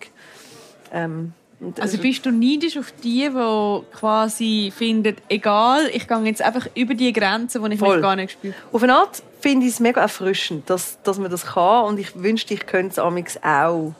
[0.92, 6.40] Ähm, und Also bist du neidisch auf die, die quasi finden, egal, ich gehe jetzt
[6.40, 7.96] einfach über die Grenze, die ich Voll.
[7.96, 8.54] mich gar nicht spüre.
[8.72, 11.86] Auf eine Art finde ich es mega erfrischend, dass, dass man das kann.
[11.86, 13.92] Und ich wünschte, ich könnte es auch.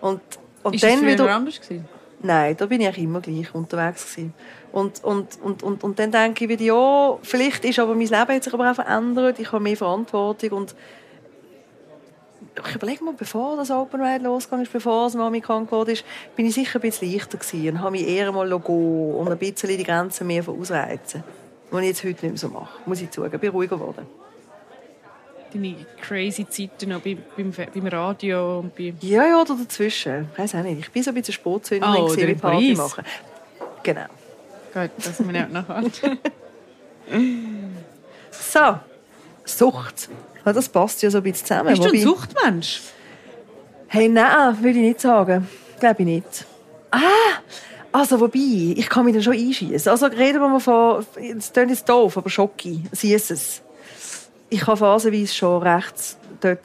[0.00, 0.20] Und,
[0.62, 1.34] und Ist das dann früher wieder...
[1.34, 1.88] anders gewesen?
[2.20, 4.34] Nein, da bin ich immer gleich unterwegs gewesen.
[4.74, 8.12] Und, und, und, und, und dann denke ich wieder, ja, vielleicht ist aber mein Leben
[8.12, 10.74] hat sich aber auch verändert, ich habe mehr Verantwortung und
[12.66, 16.04] ich überlege mal, bevor das Open Ride losgegangen ist, bevor es Mami krank geworden ist,
[16.34, 19.38] bin ich sicher ein bisschen leichter gewesen und habe mich eher mal gehen und ein
[19.38, 21.22] bisschen die Grenzen mehr ausreizen.
[21.70, 23.32] Was ich jetzt heute nicht mehr so mache, muss ich zugeben.
[23.36, 24.06] Ich bin ruhiger geworden.
[25.52, 28.92] Deine crazy Zeiten noch beim, beim, beim Radio und bei...
[29.02, 30.28] Ja, ja, oder dazwischen.
[30.32, 30.80] Ich weiß auch nicht.
[30.80, 33.04] Ich bin so ein bisschen Sportzünderin Oh, gewesen, in Party machen.
[33.84, 34.06] Genau.
[34.74, 35.84] Gut, das mir nicht nachher.
[38.30, 38.78] So,
[39.44, 40.08] Sucht.
[40.44, 41.68] Ja, das passt ja so ein bisschen zusammen.
[41.70, 42.80] Bist du ein Suchtmensch?
[43.88, 45.48] Hey, nein, würde ich nicht sagen.
[45.80, 46.46] Glaube ich nicht.
[46.90, 46.98] Ah,
[47.92, 48.38] also wobei,
[48.76, 49.90] ich kann mich dann schon einschießen.
[49.90, 51.04] Also reden wir mal von,
[51.36, 53.62] es klingt jetzt doof, aber Schocki, Süßes.
[54.50, 56.60] Ich habe phasenweise schon rechts dort,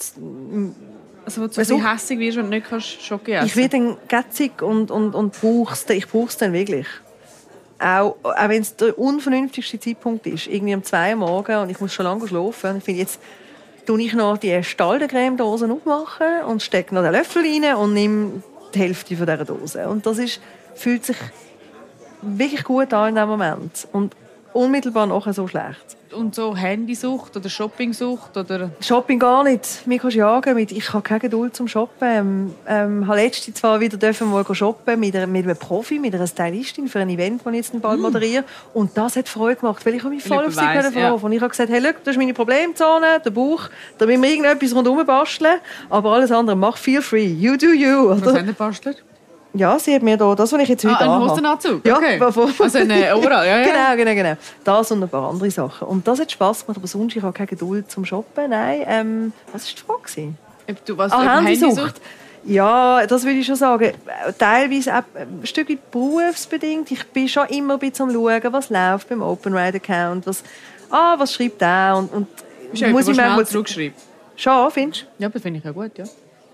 [1.26, 4.62] Also, wo du so hässig wirst und nicht kannst Schoki essen ich werde dann gätzig
[4.62, 6.88] und, und, und brauch's, dann- ich brauche es dann wirklich.
[7.80, 11.80] Auch, auch wenn es der unvernünftigste Zeitpunkt ist, irgendwie um zwei Uhr morgens und ich
[11.80, 12.78] muss schon lange schlafen.
[12.78, 13.20] Ich finde, jetzt
[13.86, 18.80] tue ich noch die Staldencreme-Dose aufmachen und stecke noch den Löffel rein und nehme die
[18.80, 19.88] Hälfte von dieser Dose.
[19.88, 20.42] Und das ist,
[20.76, 21.18] fühlt sich
[22.22, 23.88] wirklich gut an in diesem Moment.
[23.94, 24.16] Und
[24.60, 25.98] unmittelbar nachher so schlecht.
[26.12, 28.72] Und so Handysucht oder Shoppingsucht oder...
[28.82, 29.86] Shopping gar nicht.
[29.86, 32.08] Mir kannst du jagen mit, ich habe keine Geduld zum Shoppen.
[32.08, 36.16] Ähm, ähm, habe letzte zwar wieder dürfen mal shoppen mit, einer, mit einem Profi, mit
[36.16, 38.44] einer Stylistin für ein Event, das ich jetzt bald moderiere.
[38.74, 41.12] Und das hat Freude gemacht, weil ich mich voll auf sie weiss, können ja.
[41.12, 44.30] Und ich habe gesagt, hey, look, das ist meine Problemzone, der Bauch, da müssen wir
[44.30, 45.60] irgendetwas rundherum basteln.
[45.90, 47.28] Aber alles andere, mach feel free.
[47.28, 48.10] You do you.
[48.10, 48.40] Was Oder?
[48.40, 49.04] haben die bastelt?
[49.54, 51.32] Ja, sie hat mir da, das, was ich jetzt heute Ah, ein anhabe.
[51.32, 51.86] Hosenanzug?
[51.86, 52.20] Ja, okay.
[52.22, 53.64] Also eine Overall, ja, ja.
[53.64, 54.38] Genau, genau, genau.
[54.64, 55.88] Das und ein paar andere Sachen.
[55.88, 58.52] Und das hat Spass gemacht, aber sonst, ich habe keine Geduld zum Shoppen.
[58.52, 60.02] Nein, ähm, was war die Frage?
[60.04, 60.38] gewesen?
[60.70, 62.00] Ob du was Ah, ob Handysucht.
[62.46, 63.92] Ja, das würde ich schon sagen.
[64.38, 66.90] Teilweise auch ein Stück weit berufsbedingt.
[66.92, 70.28] Ich bin schon immer ein bisschen am Schauen, was läuft beim Open Ride Account.
[70.28, 70.44] Was,
[70.92, 71.96] ah, was schreibt der?
[71.98, 72.28] Und, und
[72.72, 74.00] du jemand, der schnell zurückschreibt?
[74.36, 75.24] Schon, findest du?
[75.24, 76.06] Ja, das finde ich ja gut, ja.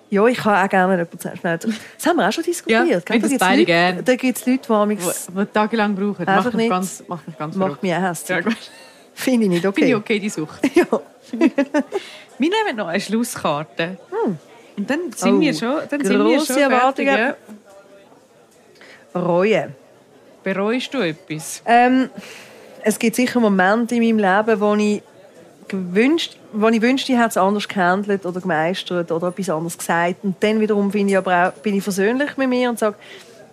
[0.10, 1.40] Ja, ich kann auch gerne jemanden zurück.
[1.42, 2.88] Das haben wir auch schon diskutiert.
[2.88, 3.20] Ja, gell?
[3.20, 4.06] das Da beide gibt's Leute- gern.
[4.06, 6.28] Da gibt es Leute, die amigs- wo tagelang brauchen.
[6.28, 6.70] Einfach Macht mich nicht.
[6.70, 8.46] ganz, macht mich ganz macht mich auch hässlich.
[8.46, 8.52] Ja.
[9.16, 9.76] Finde ich nicht okay.
[9.82, 10.60] Finde ich okay, die Sucht.
[10.76, 10.86] Ja.
[12.38, 13.98] Wir nehmen noch eine Schlusskarte.
[14.78, 16.58] Und dann sind Oh, wir schon, dann sind wir schon fertig.
[17.08, 17.18] Erwartungen.
[17.18, 17.36] Ja.
[19.22, 19.74] Reue.
[20.44, 21.62] Bereust du etwas?
[21.66, 22.10] Ähm,
[22.84, 25.02] es gibt sicher Momente in meinem Leben, wo ich
[25.68, 30.24] gewünscht, wo ich wünschte, ich hätte es anders gehandelt oder gemeistert oder etwas anderes gesagt.
[30.24, 32.96] Und dann wiederum bin ich aber auch, bin ich versöhnlich mit mir und sage,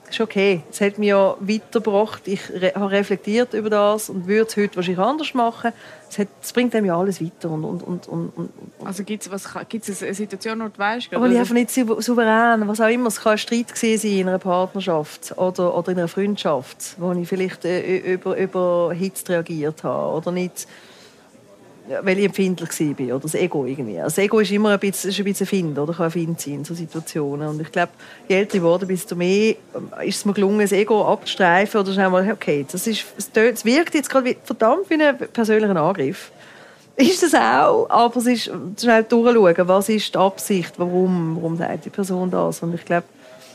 [0.05, 4.27] es ist okay, es hat mich ja weitergebracht, ich re habe reflektiert über das und
[4.27, 5.73] würde es heute wahrscheinlich anders machen.
[6.11, 7.51] Es, hat, es bringt einem ja alles weiter.
[7.51, 8.51] Und, und, und, und, und,
[8.85, 12.83] Also gibt es eine Situation, wo du weißt, aber ich einfach nicht sou- souverän, was
[12.83, 13.09] auch immer.
[13.09, 17.27] Es kann ein Streit sein in einer Partnerschaft oder, oder in einer Freundschaft, wo ich
[17.27, 20.69] vielleicht äh, über, überhitzt reagiert habe oder nicht,
[22.03, 23.99] weil ich empfindlich war oder das Ego irgendwie.
[23.99, 26.41] Also das Ego ist immer ein bisschen, ist ein bisschen Find oder kann ein Find
[26.41, 27.49] sein in so Situationen.
[27.49, 27.93] Und ich glaube,
[28.29, 31.93] je älter ich wurde, desto mehr ähm, ist es mir gelungen, das Ego abzustreifen oder
[31.93, 36.31] schnell mal, okay, das, ist, es wirkt jetzt gerade wie, verdammt wie ein persönlicher Angriff.
[36.95, 41.87] Ist das auch, aber es ist schnell durchschauen, was ist die Absicht, warum, warum sagt
[41.87, 42.63] die Person das.
[42.63, 43.07] Und ich glaube,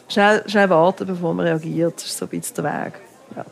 [0.10, 2.94] schnell, schnell warten, bevor man reagiert, ist so ein bisschen der Weg.
[3.36, 3.46] Ja.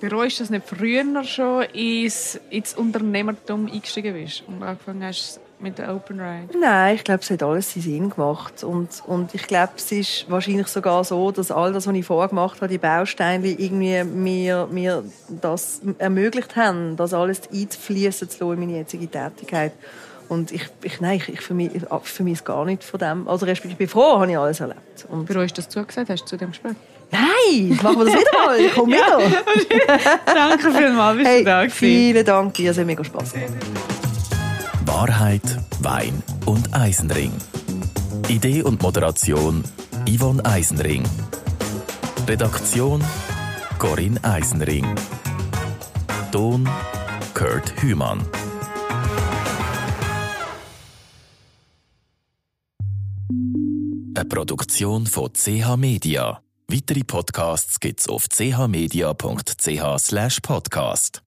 [0.00, 5.78] Bereust du das nicht früher schon ins, ins Unternehmertum eingestiegen bist und angefangen hast mit
[5.78, 6.56] der Open Ride?
[6.56, 8.62] Nein, ich glaube, es hat alles seinen Sinn gemacht.
[8.62, 12.28] Und, und ich glaube, es ist wahrscheinlich sogar so, dass all das, was ich vorher
[12.28, 18.52] gemacht habe, die Bausteine, irgendwie mir, mir das ermöglicht haben, das alles einzufließen zu lassen
[18.54, 19.72] in meine jetzige Tätigkeit.
[20.28, 23.26] Und ich, ich, nein, ich, ich vermisse es gar nicht von dem.
[23.26, 25.06] Also ich bin froh, habe ich alles erlebt.
[25.08, 26.76] Und Bereust du das zugesagt hast zu dem Gespräch?
[27.10, 28.60] Nein, machen wir das wieder mal.
[28.60, 29.18] Ich komme wieder.
[30.26, 31.76] Danke vielmals, bist Hey, du da gewesen.
[31.76, 33.34] vielen Dank es hat mega Spaß.
[34.86, 35.42] Wahrheit,
[35.80, 37.32] Wein und Eisenring.
[38.28, 39.62] Idee und Moderation
[40.08, 41.02] Yvonne Eisenring.
[42.26, 43.02] Redaktion
[43.78, 44.86] Corinne Eisenring.
[46.32, 46.68] Ton
[47.34, 48.20] Kurt Hümann.
[54.14, 56.40] Eine Produktion von CH Media.
[56.70, 61.22] Weitere Podcasts gibt's auf chmedia.ch/podcast.